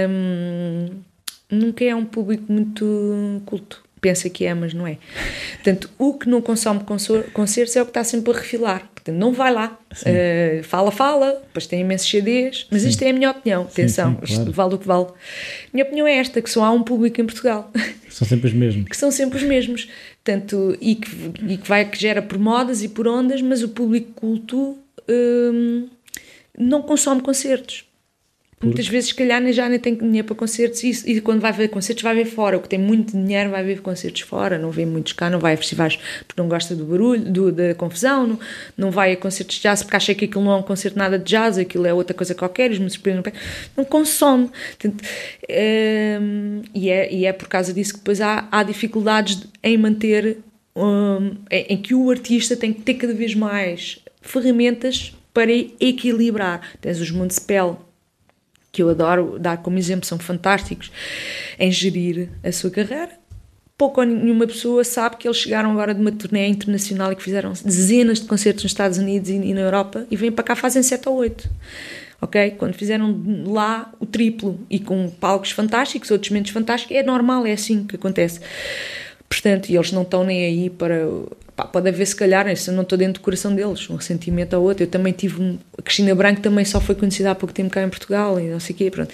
[0.08, 0.88] hum,
[1.50, 3.82] nunca é um público muito culto.
[4.00, 4.96] Pensa que é, mas não é.
[5.56, 8.88] Portanto, o que não consome conso- concertos é o que está sempre a refilar.
[8.94, 9.78] Portanto, não vai lá.
[10.06, 13.62] Eh, fala, fala, depois tem imensos CDs, mas isto é a minha opinião.
[13.64, 14.32] Atenção, sim, claro.
[14.32, 15.06] isto vale o que vale.
[15.72, 17.70] Minha opinião é esta: que só há um público em Portugal.
[18.08, 18.88] São sempre os mesmos.
[18.88, 19.86] que são sempre os mesmos.
[20.22, 21.10] Portanto, e que,
[21.48, 24.76] e que vai que gera por modas e por ondas, mas o público culto
[25.08, 25.88] hum,
[26.58, 27.89] não consome concertos.
[28.62, 31.68] Muitas vezes, se calhar, já nem tem dinheiro para concertos e, e quando vai ver
[31.68, 32.58] concertos, vai ver fora.
[32.58, 35.54] O que tem muito dinheiro vai ver concertos fora, não vê muitos cá, não vai
[35.54, 38.38] a festivais porque não gosta do barulho, do, da confusão, não,
[38.76, 41.18] não vai a concertos de jazz porque acha que aquilo não é um concerto nada
[41.18, 43.22] de jazz, aquilo é outra coisa qualquer, os músicos não,
[43.78, 44.50] não consome.
[44.78, 45.02] Portanto,
[46.20, 50.36] hum, e, é, e é por causa disso que depois há, há dificuldades em manter,
[50.76, 56.60] hum, em, em que o artista tem que ter cada vez mais ferramentas para equilibrar.
[56.78, 57.89] Tens os Municipal,
[58.72, 60.90] que eu adoro dar como exemplo, são fantásticos
[61.58, 63.10] em gerir a sua carreira.
[63.76, 67.22] Pouco ou nenhuma pessoa sabe que eles chegaram agora de uma turnê internacional e que
[67.22, 70.82] fizeram dezenas de concertos nos Estados Unidos e, na Europa e vêm para cá fazem
[70.82, 71.50] 7 ou 8.
[72.20, 72.50] Ok?
[72.58, 77.52] Quando fizeram lá o triplo e com palcos fantásticos, outros menos fantásticos, é normal, é
[77.52, 78.40] assim que acontece.
[79.30, 81.08] Portanto, eles não estão nem aí para.
[81.60, 84.56] Pá, pode haver, se calhar, isso eu não estou dentro do coração deles, um ressentimento
[84.56, 84.84] ao outro.
[84.84, 85.42] Eu também tive.
[85.42, 88.48] Um, a Cristina Branco também só foi conhecida há pouco tempo cá em Portugal e
[88.48, 88.90] não sei o quê.
[88.90, 89.12] Pronto.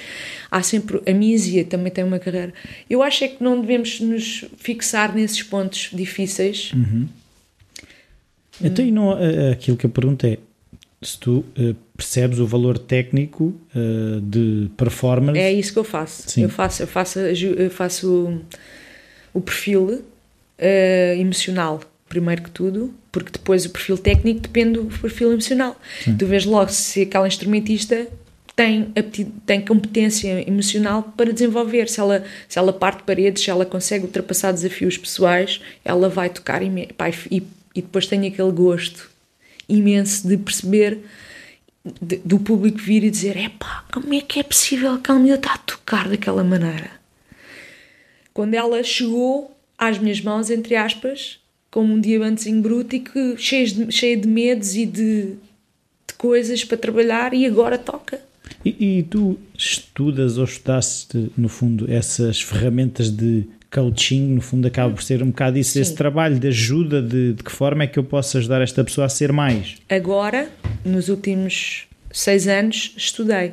[0.51, 1.01] Há sempre.
[1.07, 2.53] A Mísia também tem uma carreira.
[2.89, 6.73] Eu acho é que não devemos nos fixar nesses pontos difíceis.
[8.63, 10.39] Então, e não, eh, aquilo que eu pergunto é
[11.03, 15.39] se tu eh, percebes o valor técnico eh, de performance.
[15.39, 16.31] É isso que eu faço.
[16.31, 16.43] Sim.
[16.43, 18.41] Eu faço, eu faço, eu faço
[19.35, 20.03] o, o perfil
[20.59, 25.81] eh, emocional, primeiro que tudo, porque depois o perfil técnico depende do perfil emocional.
[26.19, 28.07] Tu vês logo se aquela instrumentista
[28.55, 28.93] tem,
[29.45, 31.89] tem competência emocional para desenvolver.
[31.89, 36.31] Se ela, se ela parte de paredes, se ela consegue ultrapassar desafios pessoais, ela vai
[36.31, 37.43] tocar imen- pá, e,
[37.75, 39.11] e depois tem aquele gosto
[39.69, 40.99] imenso de perceber
[42.01, 45.35] de- do público vir e dizer: epá, como é que é possível que a miúda
[45.37, 46.91] está a tocar daquela maneira?
[48.33, 51.39] Quando ela chegou às minhas mãos, entre aspas,
[51.77, 56.65] como um diamantezinho bruto e que cheia de, cheia de medos e de, de coisas
[56.65, 58.19] para trabalhar e agora toca.
[58.65, 64.95] E, e tu estudas ou estudaste, no fundo, essas ferramentas de coaching, no fundo, acaba
[64.95, 65.97] por ser um bocado isso, esse Sim.
[65.97, 69.11] trabalho de ajuda, de, de que forma é que eu posso ajudar esta pessoa a
[69.11, 69.77] ser mais?
[69.87, 70.49] Agora,
[70.83, 73.53] nos últimos seis anos, estudei.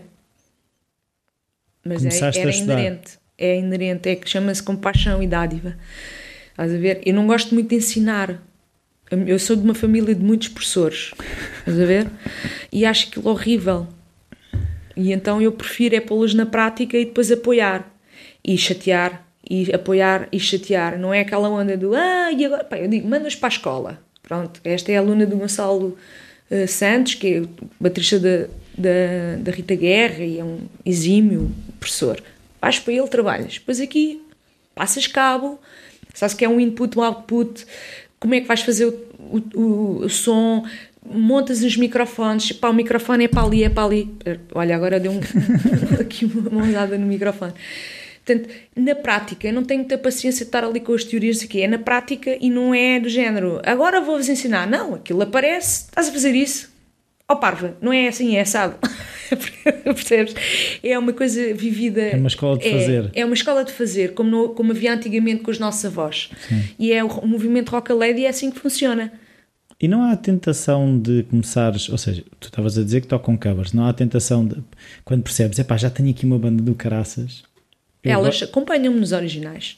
[1.84, 3.12] Mas é, Começaste a era inerente.
[3.38, 5.76] É inerente, é que chama-se compaixão e dádiva.
[6.54, 7.01] Estás a ver?
[7.04, 8.39] Eu não gosto muito de ensinar.
[9.10, 11.12] Eu sou de uma família de muitos professores.
[11.60, 12.08] Estás a ver?
[12.72, 13.88] E acho aquilo horrível.
[14.95, 17.91] E então eu prefiro é pô-los na prática e depois apoiar.
[18.43, 19.28] E chatear.
[19.49, 20.97] E apoiar e chatear.
[20.99, 22.64] Não é aquela onda do ah, e agora?
[22.64, 23.99] Pá, eu digo, manda-os para a escola.
[24.22, 25.97] Pronto, esta é a aluna do Gonçalo
[26.49, 27.49] eh, Santos, que é o
[27.80, 28.47] baterista da,
[28.78, 32.24] da, da Rita Guerra e é um exímio professor.
[32.62, 33.56] Vais para ele, trabalhas.
[33.56, 34.22] Depois aqui
[34.76, 35.60] passas cabo
[36.14, 37.66] Sabes que é um input, um output,
[38.20, 40.64] como é que vais fazer o, o, o som,
[41.05, 44.16] montas os microfones, pá, o microfone é para ali, é para ali.
[44.53, 45.20] Olha, agora deu um,
[45.99, 47.53] aqui uma olhada no microfone.
[48.26, 51.61] Portanto, na prática, eu não tenho muita paciência de estar ali com as teorias aqui.
[51.61, 53.59] É na prática e não é do género.
[53.66, 54.66] Agora vou-vos ensinar.
[54.66, 56.72] Não, aquilo aparece, estás a fazer isso.
[57.28, 58.76] Ó oh, parva, não é assim, é assado.
[59.84, 60.36] Percebes?
[60.84, 62.02] É uma coisa vivida.
[62.02, 63.12] É uma escola de é, fazer.
[63.14, 66.30] É uma escola de fazer, como, no, como havia antigamente com os nossos avós.
[66.48, 66.64] Sim.
[66.78, 69.12] E é o, o movimento Rock a Lady é assim que funciona.
[69.80, 73.36] E não há a tentação de começares, ou seja, tu estavas a dizer que tocam
[73.36, 74.64] covers, não há a tentação de,
[75.04, 77.44] quando percebes, é pá, já tenho aqui uma banda do caraças,
[78.04, 78.50] elas vou...
[78.50, 79.78] acompanham-me nos originais.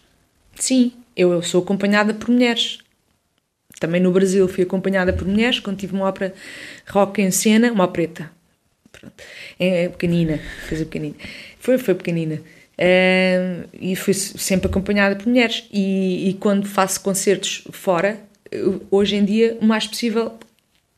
[0.56, 2.80] Sim, eu, eu sou acompanhada por mulheres.
[3.80, 6.34] Também no Brasil fui acompanhada por mulheres quando tive uma ópera
[6.88, 8.32] rock em cena, uma preta.
[9.60, 11.16] É, é pequenina, coisa pequenina.
[11.60, 12.42] Foi, foi pequenina.
[12.76, 15.66] Uh, e fui sempre acompanhada por mulheres.
[15.72, 18.20] E, e, quando faço concertos fora,
[18.92, 20.34] hoje em dia, o mais possível.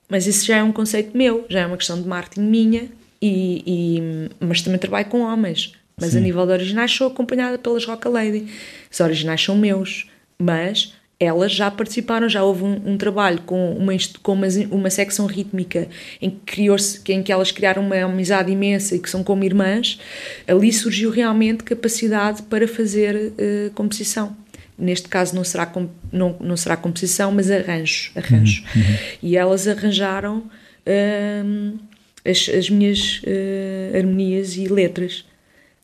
[0.10, 2.90] Mas isso já é um conceito meu, já é uma questão de marketing minha.
[3.22, 5.74] E, e mas também trabalho com homens.
[6.00, 6.20] Mas Sim.
[6.20, 8.48] a nível de originais sou acompanhada pelas Rock Lady.
[8.92, 13.94] Os originais são meus, mas elas já participaram, já houve um, um trabalho com, uma,
[14.22, 15.88] com uma, uma secção rítmica
[16.22, 16.78] em que, criou
[17.10, 20.00] em que elas criaram uma amizade imensa e que são como irmãs.
[20.48, 24.38] Ali surgiu realmente capacidade para fazer uh, composição.
[24.78, 25.72] Neste caso não será,
[26.12, 28.12] não, não será composição, mas arranjo.
[28.16, 28.64] arranjo.
[28.76, 28.98] Uhum, uhum.
[29.24, 30.38] E elas arranjaram
[30.86, 31.80] uh,
[32.24, 35.26] as, as minhas uh, harmonias e letras.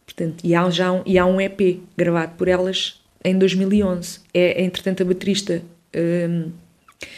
[0.05, 4.19] Portanto, e, há já um, e há um EP gravado por elas em 2011.
[4.33, 5.61] É, entretanto, a baterista
[5.95, 6.51] um,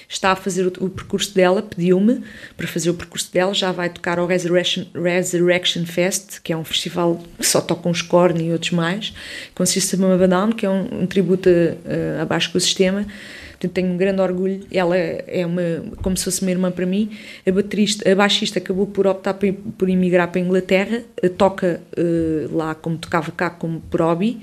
[0.08, 2.22] está a fazer o, o percurso dela, pediu-me
[2.56, 6.64] para fazer o percurso dela, já vai tocar ao Resurrection, Resurrection Fest, que é um
[6.64, 9.14] festival que só tocam os Korn e outros mais,
[9.53, 13.06] com System of Down, que é um, um tributo uh, abaixo do sistema.
[13.51, 14.66] Portanto, tenho um grande orgulho.
[14.70, 15.62] Ela é uma,
[16.01, 17.10] como se fosse uma irmã para mim.
[17.47, 21.82] A, baterista, a baixista acabou por optar por, por emigrar para a Inglaterra, eh, toca
[21.97, 24.41] uh, lá como tocava cá, como por hobby,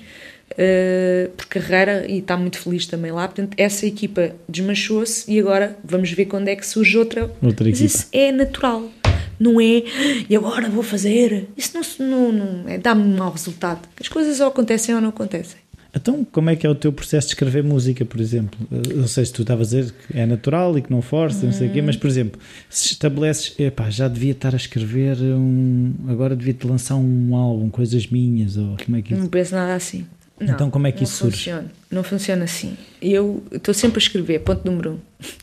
[0.52, 3.26] uh, por carreira, e está muito feliz também lá.
[3.26, 7.30] Portanto, essa equipa desmanchou-se e agora vamos ver quando é que surge outra.
[7.42, 8.90] outra Mas isso é natural.
[9.38, 9.82] Não é,
[10.30, 11.48] e agora vou fazer.
[11.56, 13.80] Isso não, não, não é, dá-me um mau resultado.
[14.00, 15.62] As coisas ou acontecem ou não acontecem.
[15.94, 18.58] Então, como é que é o teu processo de escrever música, por exemplo?
[18.94, 21.52] Não sei se tu estavas a dizer que é natural e que não força, não
[21.52, 22.40] sei o quê, mas, por exemplo,
[22.70, 25.92] se estabeleces, epá, já devia estar a escrever um.
[26.08, 29.22] Agora devia te lançar um álbum, coisas minhas, ou como é que isso...
[29.22, 30.06] Não penso nada assim.
[30.42, 31.62] Não, então, como é que isso funciona.
[31.62, 31.74] surge?
[31.90, 32.76] Não funciona assim.
[33.00, 34.98] Eu estou sempre a escrever, ponto número um.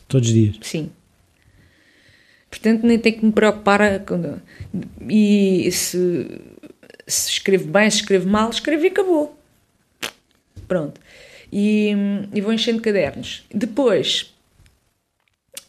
[0.06, 0.56] Todos os dias?
[0.60, 0.90] Sim.
[2.50, 3.80] Portanto, nem tenho que me preocupar.
[5.08, 6.40] E se,
[7.06, 9.38] se escrevo bem, se escrevo mal, escrevo e acabou.
[10.68, 11.00] Pronto.
[11.52, 11.94] E,
[12.34, 13.44] e vou enchendo cadernos.
[13.52, 14.34] Depois,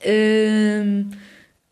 [0.06, 1.10] hum,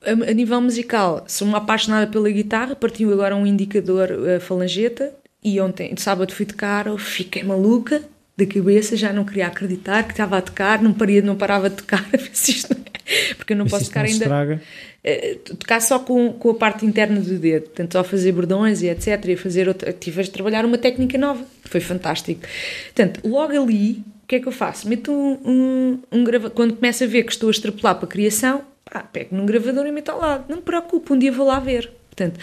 [0.01, 5.13] a, a, nível musical, sou uma apaixonada pela guitarra, partiu agora um indicador a falangeta
[5.43, 8.03] e ontem, de sábado, fui tocar, fiquei maluca
[8.37, 11.75] da cabeça, já não queria acreditar que estava a tocar, não, paria, não parava de
[11.77, 12.05] tocar,
[13.37, 14.25] porque eu não posso tocar ainda.
[14.25, 14.61] Estraga.
[15.03, 18.87] Eh, tocar só com, com a parte interna do dedo, portanto, só fazer bordões e
[18.87, 19.23] etc.
[19.25, 22.41] E fazer outra, tive a trabalhar uma técnica nova, foi fantástico.
[22.85, 24.87] Portanto, logo ali, o que é que eu faço?
[24.87, 28.09] Meto um, um, um gravador, quando começo a ver que estou a extrapolar para a
[28.09, 31.47] criação, pá, pego num gravador e meto ao lado, não me preocupe, um dia vou
[31.47, 31.91] lá ver.
[32.09, 32.39] Portanto,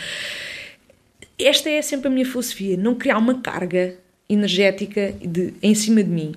[1.39, 3.97] esta é sempre a minha filosofia, não criar uma carga
[4.29, 6.35] energética de, em cima de mim.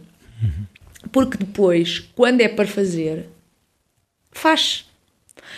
[1.11, 3.25] Porque depois, quando é para fazer,
[4.31, 4.85] faz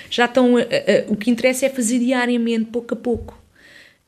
[0.10, 0.56] já estão.
[1.08, 3.42] O que interessa é fazer diariamente, pouco a pouco.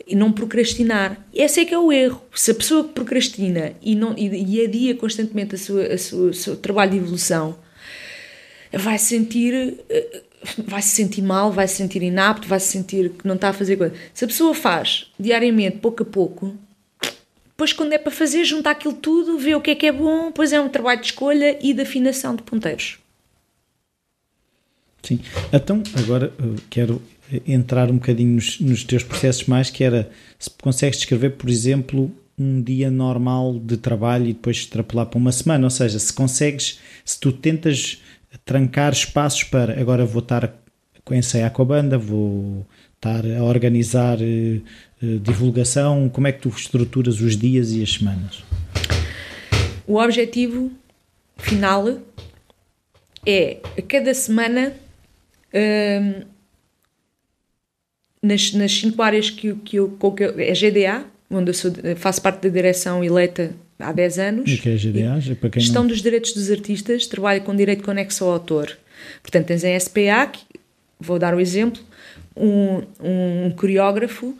[0.05, 1.25] E não procrastinar.
[1.33, 2.21] Esse é que é o erro.
[2.35, 6.33] Se a pessoa procrastina e, não, e, e adia constantemente a sua, a sua, o
[6.33, 7.57] seu trabalho de evolução,
[8.71, 9.77] vai sentir.
[10.65, 13.53] Vai se sentir mal, vai se sentir inapto, vai se sentir que não está a
[13.53, 13.93] fazer coisa.
[14.13, 16.57] Se a pessoa faz diariamente, pouco a pouco,
[17.63, 20.27] depois, quando é para fazer, junta aquilo tudo, vê o que é que é bom,
[20.27, 22.97] depois é um trabalho de escolha e de afinação de ponteiros.
[25.03, 25.19] Sim.
[25.51, 27.01] Então, agora eh, quero
[27.45, 32.11] entrar um bocadinho nos, nos, teus processos mais, que era se consegues descrever, por exemplo,
[32.37, 36.79] um dia normal de trabalho e depois extrapolar para uma semana, ou seja, se consegues,
[37.05, 38.01] se tu tentas
[38.45, 42.65] trancar espaços para agora vou estar a ensaiar com a banda, vou
[42.95, 44.61] estar a organizar eh,
[45.01, 48.43] eh, divulgação, como é que tu estruturas os dias e as semanas?
[49.85, 50.71] O objetivo
[51.37, 51.99] final
[53.25, 54.73] é a cada semana
[58.23, 62.21] nas, nas cinco áreas que, que eu, que eu, é GDA, onde eu sou, faço
[62.21, 64.51] parte da direção eleita há 10 anos.
[64.51, 65.35] E que é a GDA?
[65.35, 65.89] Para quem Gestão não...
[65.89, 68.77] dos direitos dos artistas, trabalha com direito conexo ao autor.
[69.21, 70.41] Portanto, tens a SPA, que,
[70.99, 71.81] vou dar o exemplo,
[72.35, 74.35] um, um coreógrafo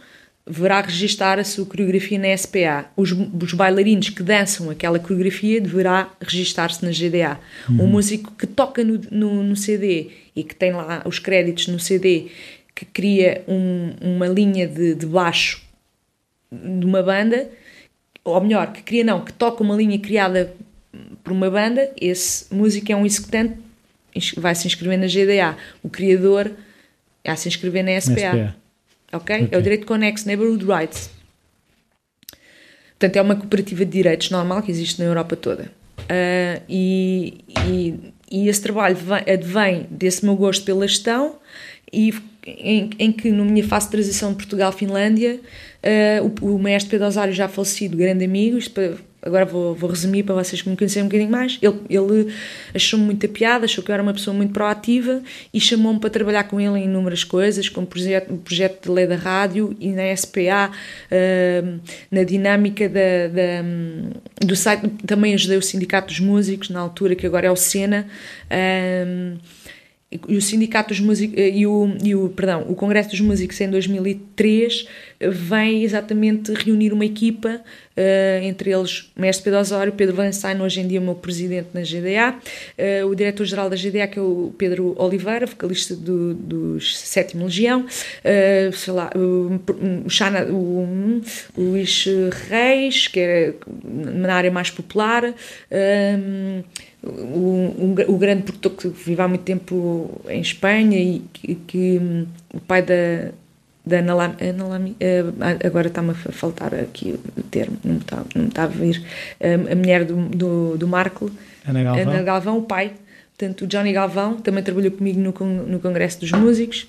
[0.46, 2.86] deverá registar a sua coreografia na SPA.
[2.98, 7.40] Os, os bailarinos que dançam aquela coreografia deverá registar-se na GDA.
[7.70, 7.86] Uhum.
[7.86, 11.80] Um músico que toca no, no, no, CD e que tem lá os créditos no
[11.80, 12.28] CD,
[12.76, 15.62] que cria um, uma linha de, de baixo
[16.52, 17.50] de uma banda,
[18.24, 20.56] ou melhor, que cria não, que toca uma linha criada
[21.24, 23.58] por uma banda, esse músico é um executante,
[24.38, 25.58] vai se inscrever na GDA.
[25.82, 26.52] O criador
[27.26, 28.14] vai se inscrever na SPA.
[28.14, 28.56] SPA.
[29.14, 29.36] Okay?
[29.38, 29.50] ok?
[29.52, 31.10] É o direito conexo, Neighborhood Rights.
[32.92, 35.72] Portanto, é uma cooperativa de direitos normal que existe na Europa toda.
[36.04, 41.38] Uh, e, e, e, esse trabalho vem, advém desse meu gosto pela gestão
[41.92, 42.14] e
[42.46, 45.40] em, em que, na minha fase de transição de Portugal-Finlândia,
[45.84, 49.90] uh, o, o mestre Pedro Osário já falecido, grande amigo, isto para agora vou, vou
[49.90, 51.58] resumir para vocês que me conhecerem um bocadinho mais.
[51.62, 52.34] Ele, ele
[52.76, 55.24] achou-me muita piada, achou que eu era uma pessoa muito proativa
[55.54, 59.16] e chamou-me para trabalhar com ele em inúmeras coisas, como projeto, projeto de lei da
[59.16, 61.80] rádio e na SPA, uh,
[62.12, 64.90] na dinâmica da, da, do site.
[65.08, 68.06] Também ajudei o Sindicato dos Músicos, na altura que agora é o SENA.
[68.52, 69.40] Uh,
[70.28, 73.60] e o Sindicato dos Músicos eh, e o, e o, perdão, o Congresso dos Músicos
[73.62, 74.88] em 2003
[75.20, 77.62] eh, vem exatamente reunir uma equipa,
[77.98, 82.36] uh, entre eles mestre Pedro Osório, Pedro Vanstein, hoje em dia meu presidente na GDA,
[83.04, 87.82] uh, o diretor-geral da GDA, que é o Pedro Oliveira, vocalista do, dos Sétimo Legião,
[87.86, 89.60] uh, sei lá, o,
[90.06, 91.22] o, Xana, o,
[91.56, 92.06] o Luís
[92.50, 93.54] Reis, que é
[93.84, 95.34] na área mais popular,
[97.04, 102.62] o, o, grande produtor que vive há muito tempo em Espanha e que, que o
[102.62, 103.32] pai da,
[103.86, 105.24] da Analami, Analami eh,
[105.66, 109.04] agora está-me a faltar aqui o termo, não me está, não me está a vir,
[109.42, 111.30] a mulher do, do, do Marco,
[111.68, 112.04] Ana Galvão.
[112.04, 112.94] Ana Galvão, o pai,
[113.38, 115.34] portanto o Johnny Galvão, também trabalhou comigo no,
[115.66, 116.88] no Congresso dos Músicos,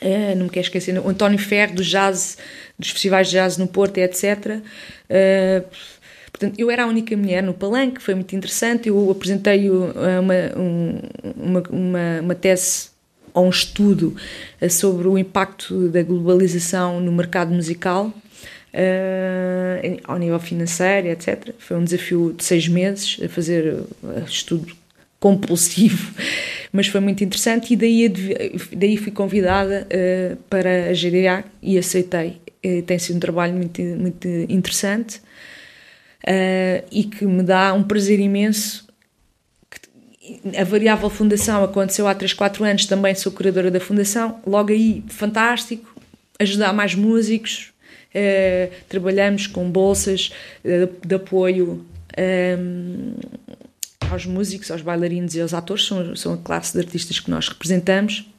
[0.00, 2.36] é, não me quero esquecer, o António Ferro, do jazz,
[2.78, 4.60] dos festivais de jazz no Porto, etc.,
[6.34, 8.88] Portanto, eu era a única mulher no palanque, foi muito interessante.
[8.88, 9.92] Eu apresentei uma,
[11.36, 12.88] uma, uma, uma tese
[13.32, 14.16] ou um estudo
[14.60, 18.12] eh, sobre o impacto da globalização no mercado musical.
[18.76, 21.54] Uh, ao nível financeiro, etc.
[21.60, 24.66] Foi um desafio de seis meses a fazer uh, estudo
[25.20, 26.12] compulsivo,
[26.72, 28.12] mas foi muito interessante e daí,
[28.72, 32.40] daí fui convidada uh, para a GDA e aceitei.
[32.84, 35.20] tem sido um trabalho muito, muito interessante
[36.24, 38.84] uh, e que me dá um prazer imenso.
[40.58, 44.40] A Variável Fundação aconteceu há 3, 4 anos, também sou curadora da Fundação.
[44.46, 45.94] Logo aí, fantástico,
[46.38, 47.72] ajudar mais músicos.
[48.14, 50.30] Uh, trabalhamos com bolsas
[50.64, 51.84] uh, de apoio
[52.16, 53.14] um,
[54.08, 57.48] aos músicos, aos bailarinos e aos atores, são, são a classe de artistas que nós
[57.48, 58.30] representamos.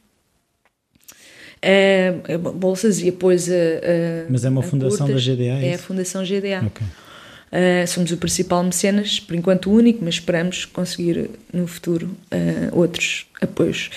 [1.57, 5.25] Uh, bolsas e apoios a, a Mas é uma fundação curtas.
[5.25, 5.43] da GDA?
[5.43, 6.65] É, é a Fundação GDA.
[6.67, 6.87] Okay.
[7.55, 13.27] Uh, somos o principal mecenas, por enquanto único, mas esperamos conseguir no futuro uh, outros
[13.41, 13.89] apoios,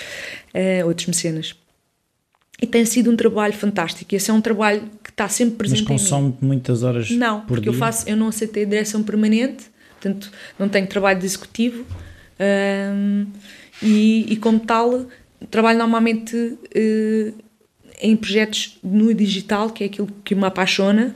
[0.54, 1.56] uh, outros mecenas.
[2.62, 4.14] E tem sido um trabalho fantástico.
[4.14, 7.62] Esse é um trabalho que está sempre presente mas consome muitas horas Não, por porque
[7.62, 7.70] dia?
[7.70, 11.84] eu faço, eu não aceitei direção permanente, portanto não tenho trabalho de executivo
[13.82, 15.06] e, e, como tal
[15.50, 16.58] trabalho normalmente
[18.00, 21.14] em projetos no digital, que é aquilo que me apaixona,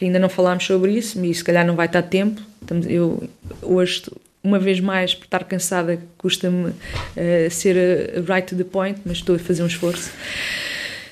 [0.00, 2.40] que ainda não falámos sobre isso, e se calhar não vai estar tempo.
[2.88, 3.28] Eu
[3.60, 4.04] hoje,
[4.42, 9.18] uma vez mais, por estar cansada, custa-me uh, ser uh, right to the point, mas
[9.18, 10.10] estou a fazer um esforço.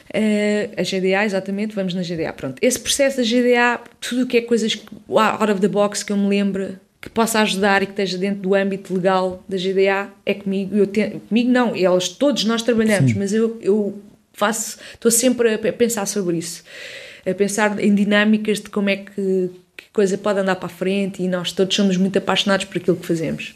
[0.08, 2.32] Uh, a GDA, exatamente, vamos na GDA.
[2.32, 2.56] Pronto.
[2.62, 6.10] Esse processo da GDA, tudo o que é coisas que, out of the box que
[6.10, 10.08] eu me lembro que possa ajudar e que esteja dentro do âmbito legal da GDA
[10.24, 10.74] é comigo.
[10.74, 10.88] Eu
[11.28, 13.18] comigo não, eles, todos nós trabalhamos, Sim.
[13.18, 14.00] mas eu, eu
[14.32, 16.64] faço, estou sempre a pensar sobre isso
[17.28, 21.22] a pensar em dinâmicas de como é que, que coisa pode andar para a frente
[21.22, 23.54] e nós todos somos muito apaixonados por aquilo que fazemos.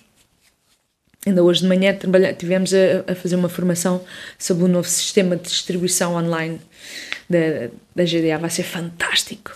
[1.25, 1.97] Ainda hoje de manhã
[2.37, 4.05] tivemos a, a, fazer uma formação
[4.37, 6.61] sobre o novo sistema de distribuição online
[7.31, 8.39] da, da GDA.
[8.39, 9.53] Vai ser fantástico.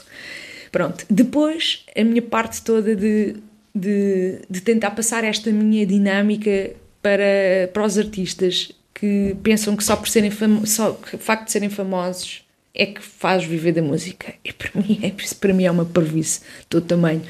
[0.71, 1.05] Pronto.
[1.11, 3.37] Depois, a minha parte toda de,
[3.75, 6.71] de, de tentar passar esta minha dinâmica
[7.03, 10.31] para, para os artistas que pensam que só por serem
[10.65, 12.46] só o facto de serem famosos
[12.77, 14.35] é que faz viver da música.
[14.45, 17.23] E para mim, é, para mim é uma parvice do tamanho.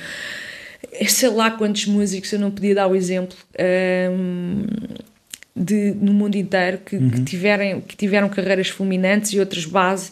[1.09, 3.37] Sei lá quantos músicos eu não podia dar o exemplo
[4.11, 4.67] um,
[5.55, 7.11] de, no mundo inteiro que, uhum.
[7.11, 10.11] que, tiverem, que tiveram carreiras fulminantes e outras base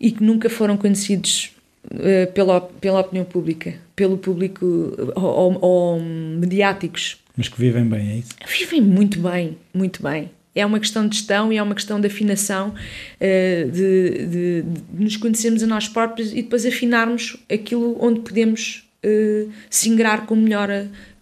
[0.00, 1.52] e que nunca foram conhecidos
[1.86, 3.74] uh, pela, pela opinião pública.
[3.94, 4.66] pelo público
[5.14, 7.18] ou, ou mediáticos.
[7.36, 8.30] Mas que vivem bem, é isso?
[8.46, 10.30] Vivem muito bem, muito bem.
[10.54, 15.04] É uma questão de gestão e é uma questão de afinação, uh, de, de, de,
[15.04, 20.36] nos conhecermos a nós próprios e depois afinarmos aquilo onde podemos uh, se ingrar com
[20.36, 20.68] melhor,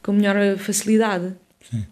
[0.02, 1.32] com melhor facilidade.
[1.70, 1.86] Sim.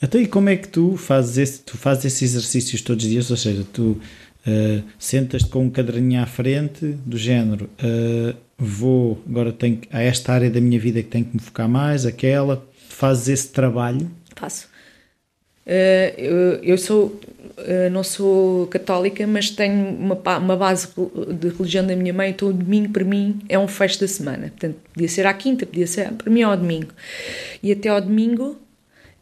[0.00, 3.10] Até então, e como é que tu fazes, esse, tu fazes esses exercícios todos os
[3.10, 3.30] dias?
[3.30, 4.00] Ou seja, tu
[4.46, 7.70] uh, sentas-te com um caderninho à frente do género
[8.58, 12.04] vou, agora tenho, há esta área da minha vida que tenho que me focar mais,
[12.04, 14.10] aquela, fazes esse trabalho?
[14.34, 14.68] Faço.
[15.68, 17.20] Uh, eu, sou,
[17.58, 20.88] uh, não sou católica, mas tenho uma, uma base
[21.38, 24.48] de religião da minha mãe, então o domingo para mim é um fecho da semana.
[24.48, 26.88] Portanto, podia ser à quinta, podia ser, para mim é ao domingo.
[27.62, 28.56] E até ao domingo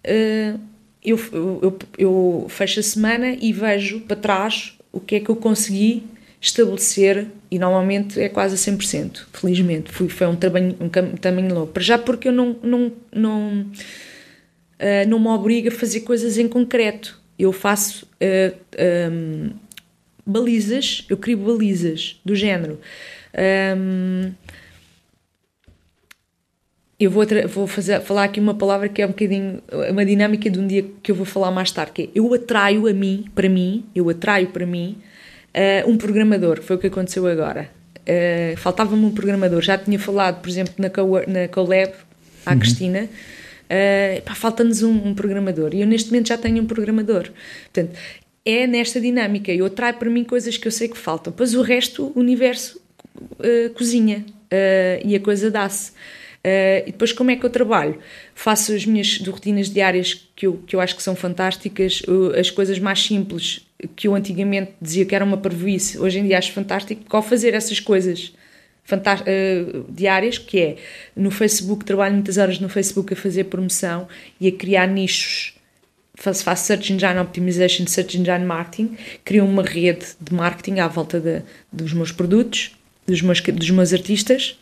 [0.06, 0.60] uh,
[1.02, 5.36] eu, eu, eu fecho a semana e vejo para trás o que é que eu
[5.36, 6.04] consegui
[6.40, 9.90] estabelecer e normalmente é quase a 100%, felizmente.
[9.90, 11.66] Foi, foi um trabalho um tamanho longo.
[11.68, 13.66] Para já porque eu não, não, não,
[14.80, 17.20] uh, não me obrigo a fazer coisas em concreto.
[17.38, 19.50] Eu faço uh, eh, um,
[20.26, 22.80] balizas, eu crio balizas do género.
[23.76, 24.32] Um,
[26.98, 30.58] eu vou, vou fazer, falar aqui uma palavra que é um bocadinho uma dinâmica de
[30.58, 33.50] um dia que eu vou falar mais tarde, que é eu atraio a mim, para
[33.50, 34.96] mim, eu atraio para mim
[35.54, 37.68] uh, um programador, foi o que aconteceu agora.
[38.00, 41.92] Uh, Faltava-me um programador, já tinha falado, por exemplo, na, Co na Colab,
[42.46, 42.58] à uhum.
[42.58, 43.08] Cristina,
[43.70, 47.30] uh, falta-nos um, um, programador e eu neste momento já tenho um programador.
[47.72, 47.98] Portanto,
[48.44, 51.62] é nesta dinâmica, eu traio para mim coisas que eu sei que faltam, depois o
[51.62, 52.80] resto, o universo
[53.16, 54.24] uh, cozinha
[55.04, 55.90] e a coisa dá-se.
[56.46, 57.98] Uh, e depois, como é que eu trabalho?
[58.32, 62.52] Faço as minhas rotinas diárias que eu, que eu acho que são fantásticas, uh, as
[62.52, 66.52] coisas mais simples que eu antigamente dizia que era uma parvoíce, hoje em dia acho
[66.52, 68.32] fantástico, ao fazer essas coisas
[68.94, 70.76] uh, diárias, que é
[71.14, 74.08] no Facebook, trabalho muitas horas no Facebook a fazer promoção
[74.40, 75.54] e a criar nichos.
[76.14, 81.20] Faço, faço Search Engine Optimization, Search Engine Marketing, crio uma rede de marketing à volta
[81.20, 82.74] de, dos meus produtos,
[83.06, 84.56] dos meus, dos meus artistas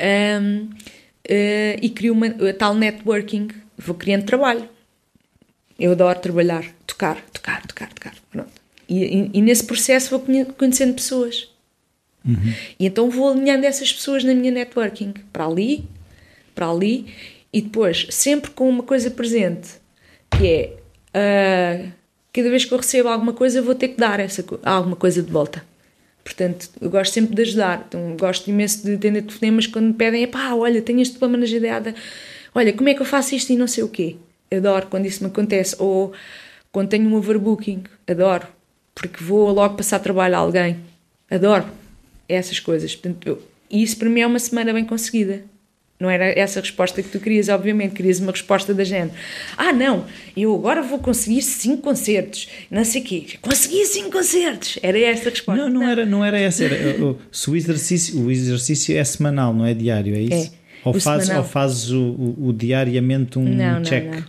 [0.00, 4.68] um, uh, e crio uma, tal networking, vou criando trabalho.
[5.78, 8.14] Eu adoro trabalhar, tocar, tocar, tocar, tocar.
[8.30, 8.52] Pronto.
[8.88, 10.24] E, e, e nesse processo vou
[10.56, 11.49] conhecendo pessoas.
[12.24, 12.54] Uhum.
[12.78, 15.84] E então vou alinhando essas pessoas na minha networking, para ali,
[16.54, 17.06] para ali,
[17.52, 19.70] e depois sempre com uma coisa presente,
[20.30, 21.92] que é uh,
[22.32, 25.30] cada vez que eu recebo alguma coisa vou ter que dar essa, alguma coisa de
[25.30, 25.64] volta.
[26.22, 27.86] Portanto, eu gosto sempre de ajudar.
[27.88, 31.50] Então, gosto imenso de atender telefonemas quando me pedem: pá, olha, tenho este problema na
[31.50, 31.94] GDA,
[32.54, 34.16] olha, como é que eu faço isto e não sei o quê.
[34.54, 35.74] Adoro quando isso me acontece.
[35.78, 36.12] Ou
[36.70, 38.46] quando tenho um overbooking, adoro,
[38.94, 40.76] porque vou logo passar trabalho a alguém.
[41.30, 41.64] Adoro
[42.34, 42.94] essas coisas.
[42.94, 45.42] Portanto, eu, e isso para mim é uma semana bem conseguida.
[46.00, 49.12] Não era essa a resposta que tu querias, obviamente, querias uma resposta da gente.
[49.54, 53.26] Ah, não, eu agora vou conseguir cinco concertos, não sei o quê.
[53.42, 54.78] Consegui cinco concertos.
[54.82, 55.60] Era esta a resposta.
[55.62, 55.88] Não, não, não.
[55.90, 56.64] Era, não era essa.
[56.64, 60.54] Era, se o exercício, o exercício é semanal, não é diário, é isso?
[60.56, 60.60] É.
[60.82, 64.06] Ou, faz, ou fazes o, o, o, diariamente um não, check?
[64.06, 64.24] Não, não.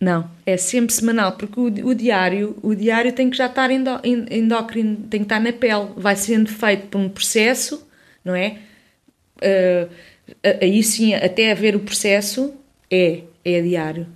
[0.00, 4.00] Não, é sempre semanal, porque o, o, diário, o diário tem que já estar endó,
[4.02, 5.88] endócrino, tem que estar na pele.
[5.94, 7.86] Vai sendo feito por um processo,
[8.24, 8.56] não é?
[9.36, 9.90] Uh,
[10.58, 12.54] aí sim, até haver o processo,
[12.90, 14.06] é, é diário.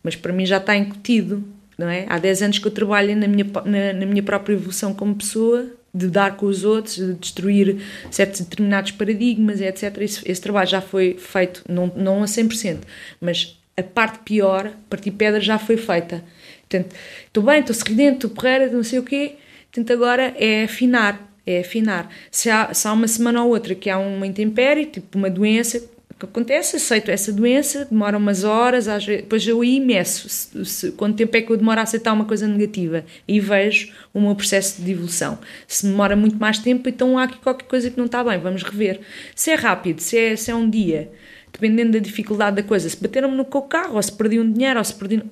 [0.00, 1.42] Mas para mim já está incutido,
[1.76, 2.06] não é?
[2.08, 5.72] Há 10 anos que eu trabalho na minha, na, na minha própria evolução como pessoa,
[5.92, 7.82] de dar com os outros, de destruir
[8.12, 9.98] certos determinados paradigmas, etc.
[10.00, 12.78] Esse, esse trabalho já foi feito, não, não a 100%,
[13.20, 16.24] mas a parte pior, partir pedra, já foi feita.
[16.68, 16.94] Portanto,
[17.26, 19.34] estou bem, estou sorridente, estou porreira, não sei o quê.
[19.70, 22.08] Portanto, agora é afinar é afinar.
[22.30, 25.82] Se há, se há uma semana ou outra que há uma intempérie, tipo uma doença,
[26.22, 30.92] que acontece, aceito essa doença, demora umas horas, às vezes, depois eu meço se, se,
[30.92, 34.34] quanto tempo é que eu demoro a aceitar uma coisa negativa e vejo o meu
[34.36, 35.38] processo de evolução.
[35.66, 38.62] Se demora muito mais tempo, então há aqui qualquer coisa que não está bem, vamos
[38.62, 39.00] rever.
[39.34, 41.10] Se é rápido, se é, se é um dia,
[41.52, 44.84] dependendo da dificuldade da coisa, se bateram-me no carro, ou se perdi um dinheiro, ou
[44.84, 45.22] se perdi.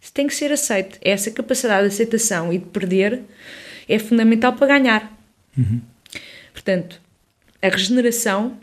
[0.00, 0.98] Isso tem que ser aceito.
[1.00, 3.22] Essa capacidade de aceitação e de perder
[3.88, 5.18] é fundamental para ganhar.
[5.56, 5.80] Uhum.
[6.52, 7.00] Portanto,
[7.62, 8.58] a regeneração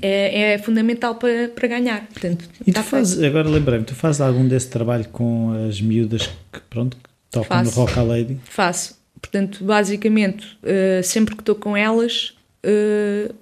[0.00, 2.06] é, é, fundamental para, para ganhar.
[2.06, 6.60] Portanto, e tu fazes, agora lembrei-me, tu fazes algum desse trabalho com as miúdas que,
[6.70, 7.70] pronto, que tocam Faço.
[7.70, 8.40] no Rock a Lady?
[8.44, 8.98] Faço.
[9.20, 12.34] Portanto, basicamente, uh, sempre que estou com elas,
[12.64, 13.34] uh,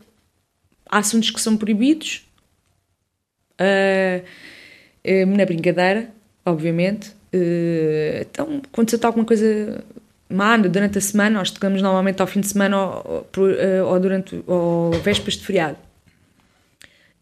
[0.89, 2.26] há assuntos que são proibidos,
[3.61, 6.09] uh, na brincadeira,
[6.45, 7.13] obviamente.
[8.21, 9.85] então, quando se toca alguma coisa
[10.29, 14.01] Mano, durante a semana, nós tocamos normalmente ao fim de semana ou, ou, eh, ou
[14.01, 15.77] durante ou vésperas de feriado.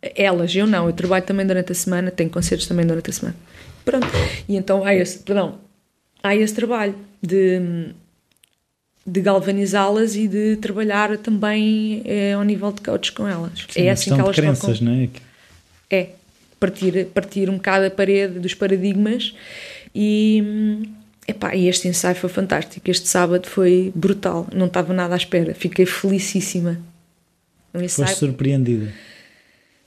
[0.00, 3.36] Elas, eu não, eu trabalho também durante a semana, tenho concertos também durante a semana.
[3.84, 4.06] Pronto.
[4.48, 5.58] E então há esse, perdão,
[6.22, 7.90] há esse trabalho de,
[9.06, 13.66] de galvanizá-las e de trabalhar também é, ao nível de coach com elas.
[13.68, 15.08] Sim, é assim que elas crenças, não é?
[15.90, 16.08] É,
[16.58, 19.34] partir, partir um bocado a parede dos paradigmas
[19.94, 20.82] e,
[21.26, 22.90] epá, e este ensaio foi fantástico.
[22.90, 26.80] Este sábado foi brutal, não estava nada à espera, fiquei felicíssima.
[27.72, 28.08] Um ensaio...
[28.08, 28.92] Foste surpreendida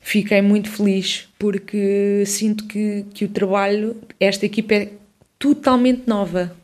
[0.08, 4.90] fiquei muito feliz porque sinto que, que o trabalho, esta equipa é
[5.38, 6.56] totalmente nova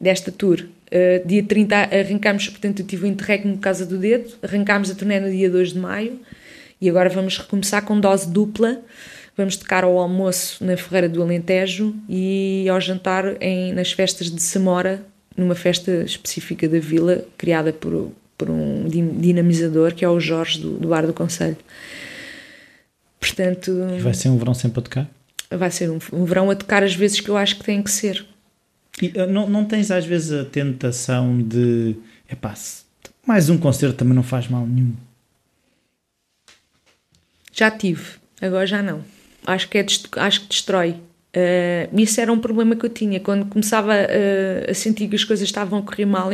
[0.00, 0.64] desta tour.
[0.86, 4.94] Uh, dia 30 arrancámos, portanto, eu tive o interregno no Casa do Dedo, arrancámos a
[4.94, 6.20] turnê no dia 2 de maio
[6.80, 8.80] e agora vamos recomeçar com dose dupla.
[9.36, 14.40] Vamos tocar ao almoço na Ferreira do Alentejo e ao jantar em, nas festas de
[14.40, 15.04] Samora,
[15.36, 20.78] numa festa específica da vila, criada por, por um dinamizador que é o Jorge do,
[20.78, 21.58] do Bar do Conselho.
[23.20, 23.72] Portanto.
[23.94, 25.10] E vai ser um verão sempre a tocar?
[25.50, 27.90] Vai ser um, um verão a tocar as vezes que eu acho que tem que
[27.90, 28.24] ser.
[29.00, 31.94] E uh, não, não tens às vezes a tentação de.
[32.30, 32.54] Epá,
[33.26, 34.94] mais um concerto também não faz mal nenhum.
[37.56, 38.04] Já tive,
[38.40, 39.02] agora já não.
[39.46, 39.86] Acho que, é,
[40.16, 40.90] acho que destrói.
[41.34, 43.18] Uh, isso era um problema que eu tinha.
[43.18, 46.28] Quando começava uh, a sentir que as coisas estavam a correr mal,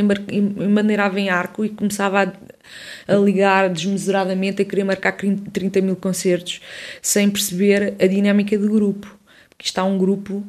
[0.68, 6.60] maneirava em arco e começava a, a, ligar desmesuradamente, a querer marcar 30 mil concertos,
[7.00, 9.16] sem perceber a dinâmica do grupo.
[9.48, 10.44] Porque está um grupo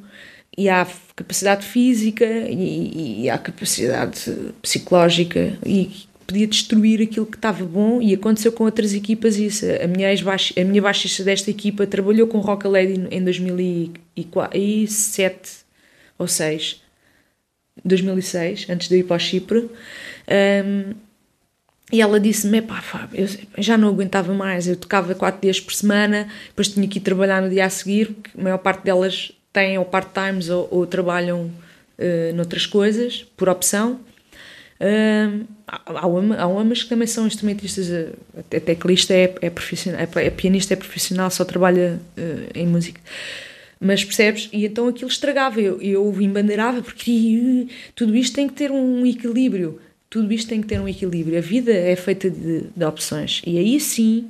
[0.58, 7.66] e há capacidade física e, e há capacidade psicológica e podia destruir aquilo que estava
[7.66, 9.66] bom e aconteceu com outras equipas isso.
[9.66, 15.64] A minha, a minha baixista desta equipa trabalhou com Rock Lady em 2007
[16.18, 16.84] ou 6
[17.84, 19.70] 2006, antes de ir para o Chipre
[20.28, 20.94] um,
[21.92, 23.28] e ela disse-me, pá, eu
[23.60, 27.40] já não aguentava mais, eu tocava quatro dias por semana, depois tinha que ir trabalhar
[27.40, 31.52] no dia a seguir, porque a maior parte delas têm ou part-times ou, ou, trabalham
[32.00, 34.00] uh, noutras coisas, por opção,
[34.84, 36.06] Uh, há,
[36.46, 37.90] homens que também são instrumentistas,
[38.38, 43.00] até teclista é, é profissional, é, é, pianista, é profissional, só trabalha uh, em música.
[43.80, 44.50] Mas percebes?
[44.52, 49.80] E então aquilo estragava, eu, eu embandeirava porque tudo isto tem que ter um equilíbrio.
[50.10, 51.38] Tudo isto tem que ter um equilíbrio.
[51.38, 53.42] A vida é feita de, de opções.
[53.46, 54.30] E aí sim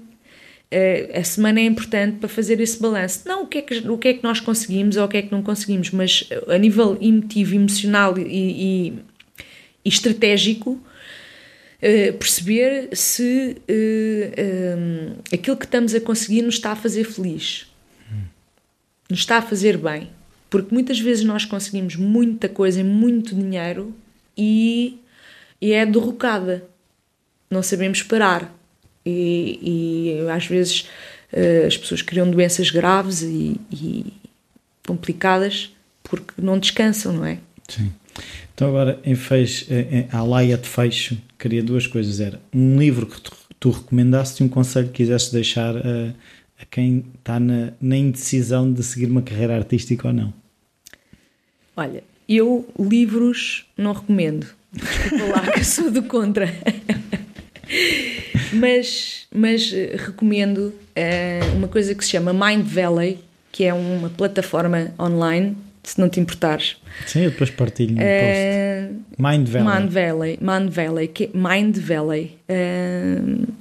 [0.72, 3.28] uh, a semana é importante para fazer esse balanço.
[3.28, 5.22] Não o que, é que, o que é que nós conseguimos ou o que é
[5.24, 8.94] que não conseguimos, mas a nível emotivo, emocional e, e
[9.84, 16.76] e estratégico uh, perceber se eh, eh, aquilo que estamos a conseguir nos está a
[16.76, 17.68] fazer feliz,
[19.10, 20.10] nos está a fazer bem.
[20.50, 23.94] Porque muitas vezes nós conseguimos muita coisa e muito dinheiro
[24.38, 25.00] e,
[25.60, 26.64] e é derrocada.
[27.50, 28.54] Não sabemos parar.
[29.04, 30.88] E, e às vezes
[31.66, 34.14] as pessoas criam doenças graves e, e
[34.86, 37.40] complicadas porque não descansam, não é?
[37.68, 37.92] Sim.
[38.56, 39.66] Então agora, em fecho,
[40.12, 42.20] a laia de fecho, queria duas coisas.
[42.20, 43.20] Era um livro que
[43.60, 46.14] tu, recomendasses e um conselho que quisesses deixar a,
[46.62, 50.34] a quem está na, na indecisão de seguir uma carreira artística ou não.
[51.76, 54.48] Olha, eu livros não recomendo.
[54.72, 56.48] Desculpa lá que sou do contra.
[58.54, 63.20] mas, mas eh, recomendo uh, uma coisa que se chama Mind Valley,
[63.52, 66.78] que é uma plataforma online se não te importares.
[67.06, 69.20] Sim, eu depois partilho no uh, post.
[69.20, 69.80] Mind Valley.
[69.80, 72.38] Mind Valley, Mind Valley, que, Mind Valley.
[72.50, 73.54] Uh,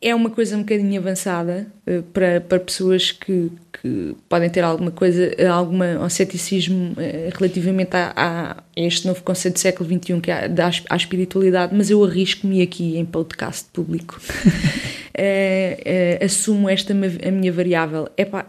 [0.00, 4.90] é uma coisa um bocadinho avançada uh, para, para pessoas que, que podem ter alguma
[4.90, 10.30] coisa, alguma um ceticismo uh, relativamente a, a, este novo conceito do século XXI que
[10.30, 14.20] é da à espiritualidade, mas eu arrisco-me aqui em podcast público.
[15.18, 18.08] uh, assumo esta a minha variável.
[18.16, 18.46] Epá,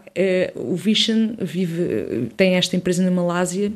[0.54, 3.72] o Vision vive, tem esta empresa na Malásia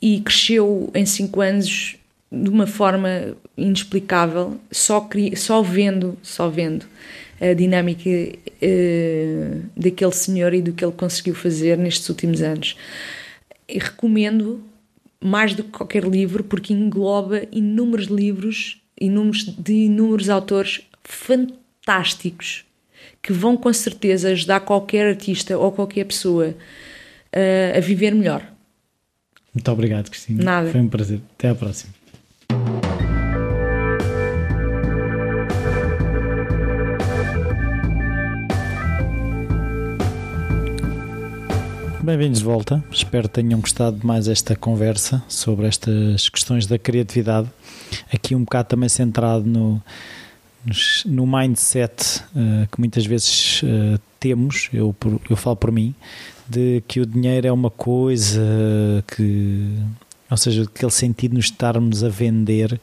[0.00, 1.96] e cresceu em 5 anos
[2.30, 6.84] de uma forma inexplicável, só, só vendo, só vendo
[7.40, 12.76] a dinâmica uh, daquele senhor e do que ele conseguiu fazer nestes últimos anos.
[13.68, 14.62] E recomendo
[15.20, 22.64] mais do que qualquer livro, porque engloba inúmeros livros inúmeros, de inúmeros autores fantásticos
[23.22, 28.46] que vão com certeza ajudar qualquer artista ou qualquer pessoa uh, a viver melhor.
[29.54, 30.42] Muito obrigado, Cristina.
[30.42, 30.70] Nada.
[30.70, 31.20] Foi um prazer.
[31.36, 31.92] Até à próxima.
[42.04, 42.84] Bem-vindos de volta.
[42.90, 47.48] Espero que tenham gostado de mais esta conversa sobre estas questões da criatividade.
[48.12, 49.82] Aqui um bocado também centrado no,
[51.06, 54.94] no mindset uh, que muitas vezes uh, temos, eu,
[55.30, 55.94] eu falo por mim,
[56.46, 58.42] de que o dinheiro é uma coisa
[59.16, 59.74] que,
[60.30, 62.78] ou seja, aquele sentido de nos estarmos a vender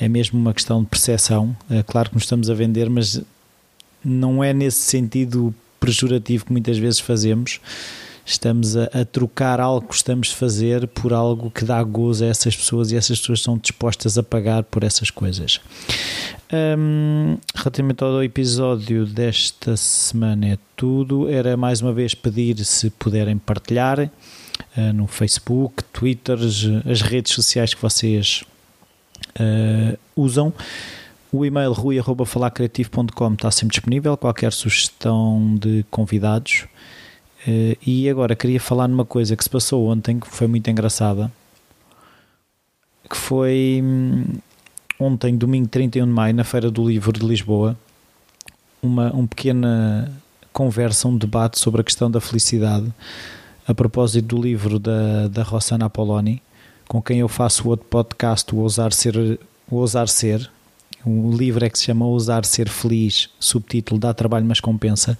[0.00, 1.56] é mesmo uma questão de percepção.
[1.68, 3.20] É claro que nos estamos a vender, mas
[4.04, 7.58] não é nesse sentido pejorativo que muitas vezes fazemos
[8.24, 12.28] estamos a, a, trocar algo que gostamos de fazer por algo que dá gozo a
[12.28, 15.60] essas pessoas e essas pessoas são dispostas a pagar por essas coisas.
[16.52, 21.28] Um, relativamente ao episódio desta semana é tudo.
[21.28, 26.38] Era mais uma vez pedir se puderem partilhar uh, no Facebook, Twitter,
[26.90, 28.44] as redes sociais que vocês
[29.38, 30.52] uh, usam.
[31.32, 34.16] O e-mail rui.falacreativo.com está sempre disponível.
[34.16, 36.64] Qualquer sugestão de convidados
[37.46, 41.32] Uh, e agora queria falar numa coisa que se passou ontem, que foi muito engraçada,
[43.08, 44.24] que foi hum,
[44.98, 47.76] ontem, domingo 31 de maio, na Feira do Livro de Lisboa,
[48.82, 50.12] uma, uma pequena
[50.52, 52.92] conversa, um debate sobre a questão da felicidade,
[53.66, 56.42] a propósito do livro da, da Rossana Apoloni,
[56.86, 59.38] com quem eu faço o outro podcast, o Ousar Ser,
[59.70, 60.50] o Ousar Ser
[61.04, 65.18] um livro é que se chama Ousar Ser Feliz, subtítulo Dá Trabalho Mas Compensa.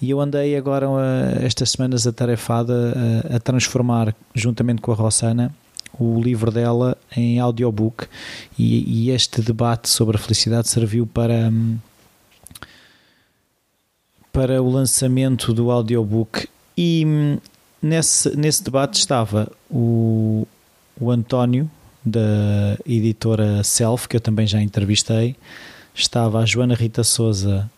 [0.00, 2.94] E eu andei agora, eh, estas semanas, atarefada
[3.32, 5.52] a, a transformar, juntamente com a Rossana,
[5.98, 8.06] o livro dela em audiobook.
[8.58, 11.52] E, e este debate sobre a felicidade serviu para.
[14.32, 16.46] Para o lançamento do audiobook
[16.76, 17.04] e
[17.82, 20.46] nesse, nesse debate estava o,
[21.00, 21.68] o António
[22.08, 25.36] da editora Self, que eu também já entrevistei,
[25.94, 27.70] estava a Joana Rita Souza,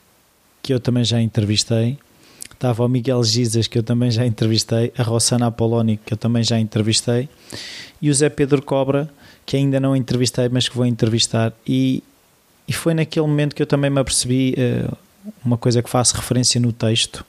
[0.63, 1.99] que eu também já entrevistei,
[2.53, 6.43] estava o Miguel Gizas, que eu também já entrevistei, a Rossana Apoloni, que eu também
[6.43, 7.29] já entrevistei,
[8.01, 9.11] e o Zé Pedro Cobra,
[9.47, 11.53] que ainda não entrevistei, mas que vou entrevistar.
[11.67, 12.03] E,
[12.69, 14.97] e foi naquele momento que eu também me apercebi uh,
[15.45, 17.25] uma coisa que faço referência no texto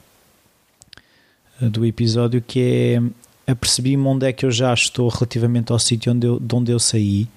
[1.62, 3.02] uh, do episódio, que é
[3.52, 6.80] apercebi-me onde é que eu já estou relativamente ao sítio onde eu, de onde eu
[6.80, 7.28] saí.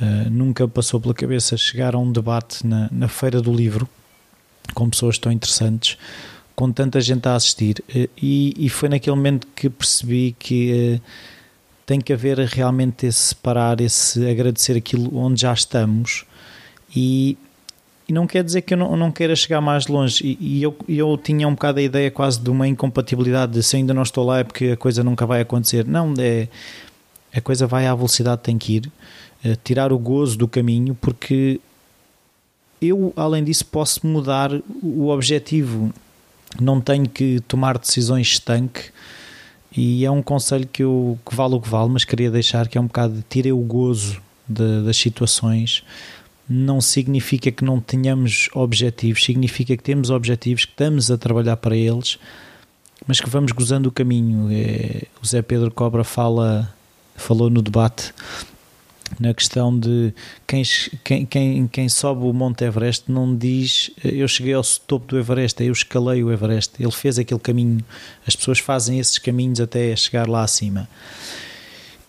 [0.00, 3.88] Uh, nunca passou pela cabeça chegar a um debate na, na Feira do Livro
[4.74, 5.96] com pessoas tão interessantes,
[6.56, 7.82] com tanta gente a assistir.
[7.88, 11.02] Uh, e, e, foi naquele momento que percebi que uh,
[11.86, 16.24] tem que haver realmente esse separar, esse agradecer aquilo onde já estamos
[16.94, 17.36] e
[18.06, 20.22] e não quer dizer que eu não, não queira chegar mais longe.
[20.22, 23.76] E, e eu, eu tinha um bocado a ideia quase de uma incompatibilidade de se
[23.76, 25.86] ainda não estou lá é porque a coisa nunca vai acontecer.
[25.86, 26.48] Não, é,
[27.34, 28.92] a coisa vai à velocidade que tem que ir,
[29.42, 31.60] é, tirar o gozo do caminho, porque
[32.80, 34.50] eu, além disso, posso mudar
[34.82, 35.92] o objetivo.
[36.60, 38.90] Não tenho que tomar decisões estanque.
[39.76, 42.78] E é um conselho que, eu, que vale o que vale, mas queria deixar que
[42.78, 45.82] é um bocado de tirei o gozo de, das situações
[46.48, 51.76] não significa que não tenhamos objetivos, significa que temos objetivos, que estamos a trabalhar para
[51.76, 52.18] eles,
[53.06, 54.48] mas que vamos gozando o caminho.
[54.50, 56.72] É, o Zé Pedro Cobra fala,
[57.16, 58.12] falou no debate
[59.20, 60.12] na questão de
[60.46, 60.62] quem,
[61.04, 65.62] quem, quem, quem sobe o Monte Everest não diz eu cheguei ao topo do Everest,
[65.62, 67.84] eu escalei o Everest, ele fez aquele caminho,
[68.26, 70.88] as pessoas fazem esses caminhos até chegar lá acima.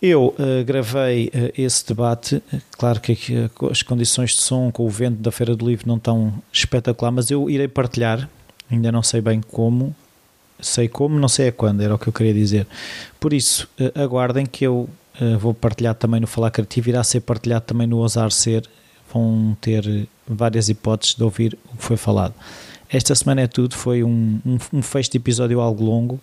[0.00, 2.42] Eu uh, gravei uh, esse debate,
[2.72, 5.88] claro que aqui, uh, as condições de som com o vento da Feira do Livro
[5.88, 8.28] não estão espetacular, mas eu irei partilhar,
[8.70, 9.96] ainda não sei bem como,
[10.60, 12.66] sei como, não sei a quando, era o que eu queria dizer.
[13.18, 14.88] Por isso, aguardem que eu
[15.38, 18.68] vou partilhar também no Falar Criativo, irá ser partilhado também no Ousar Ser,
[19.12, 22.34] vão ter várias hipóteses de ouvir o que foi falado.
[22.88, 26.20] Esta semana é tudo, foi um, um, um fecho de episódio algo longo,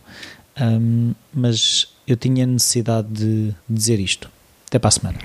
[0.59, 4.29] um, mas eu tinha necessidade de dizer isto.
[4.67, 5.19] Até para a semana.